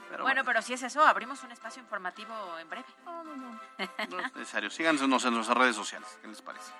[0.08, 2.86] Pero bueno, pero si es eso, abrimos un espacio informativo en breve.
[3.04, 4.70] No es necesario.
[4.70, 6.08] Síganos en nuestras redes sociales.
[6.22, 6.70] ¿Qué les parece?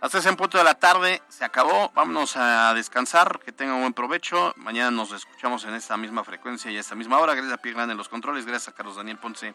[0.00, 1.90] Hasta ese punto de la tarde se acabó.
[1.94, 3.40] Vámonos a descansar.
[3.40, 4.52] Que tengan buen provecho.
[4.56, 7.34] Mañana nos escuchamos en esta misma frecuencia y a esta misma hora.
[7.34, 8.44] Gracias a Pierre en los controles.
[8.44, 9.54] Gracias a Carlos Daniel Ponce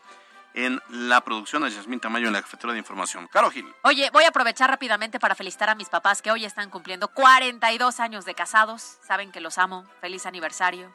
[0.53, 1.63] en la producción.
[1.63, 3.27] A Yasmín Tamayo en la jefatura de información.
[3.31, 3.71] Caro Gil.
[3.83, 7.99] Oye, voy a aprovechar rápidamente para felicitar a mis papás que hoy están cumpliendo 42
[7.99, 8.97] años de casados.
[9.05, 9.85] Saben que los amo.
[10.01, 10.91] Feliz aniversario.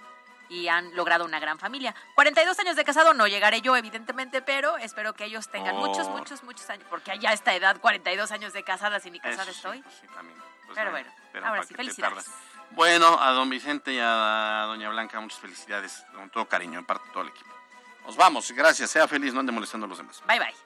[0.48, 1.94] Y han logrado una gran familia.
[2.14, 5.86] 42 años de casado no llegaré yo, evidentemente, pero espero que ellos tengan Oh.
[5.86, 6.86] muchos, muchos, muchos años.
[6.88, 9.82] Porque allá a esta edad, 42 años de casada, si ni casada Eso sí, estoy.
[9.82, 10.38] pues sí, también.
[10.66, 12.30] Pues pero bueno, pero ahora ¿para sí, felicidades.
[12.70, 16.04] Bueno, a don Vicente y a doña Blanca, muchas felicidades.
[16.14, 17.50] Con todo cariño, en parte de todo el equipo.
[18.04, 18.50] Nos vamos.
[18.52, 18.90] Gracias.
[18.90, 19.32] Sea feliz.
[19.34, 20.22] No ande molestando a los demás.
[20.26, 20.65] Bye, bye.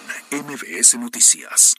[0.31, 1.75] MBS Noticias.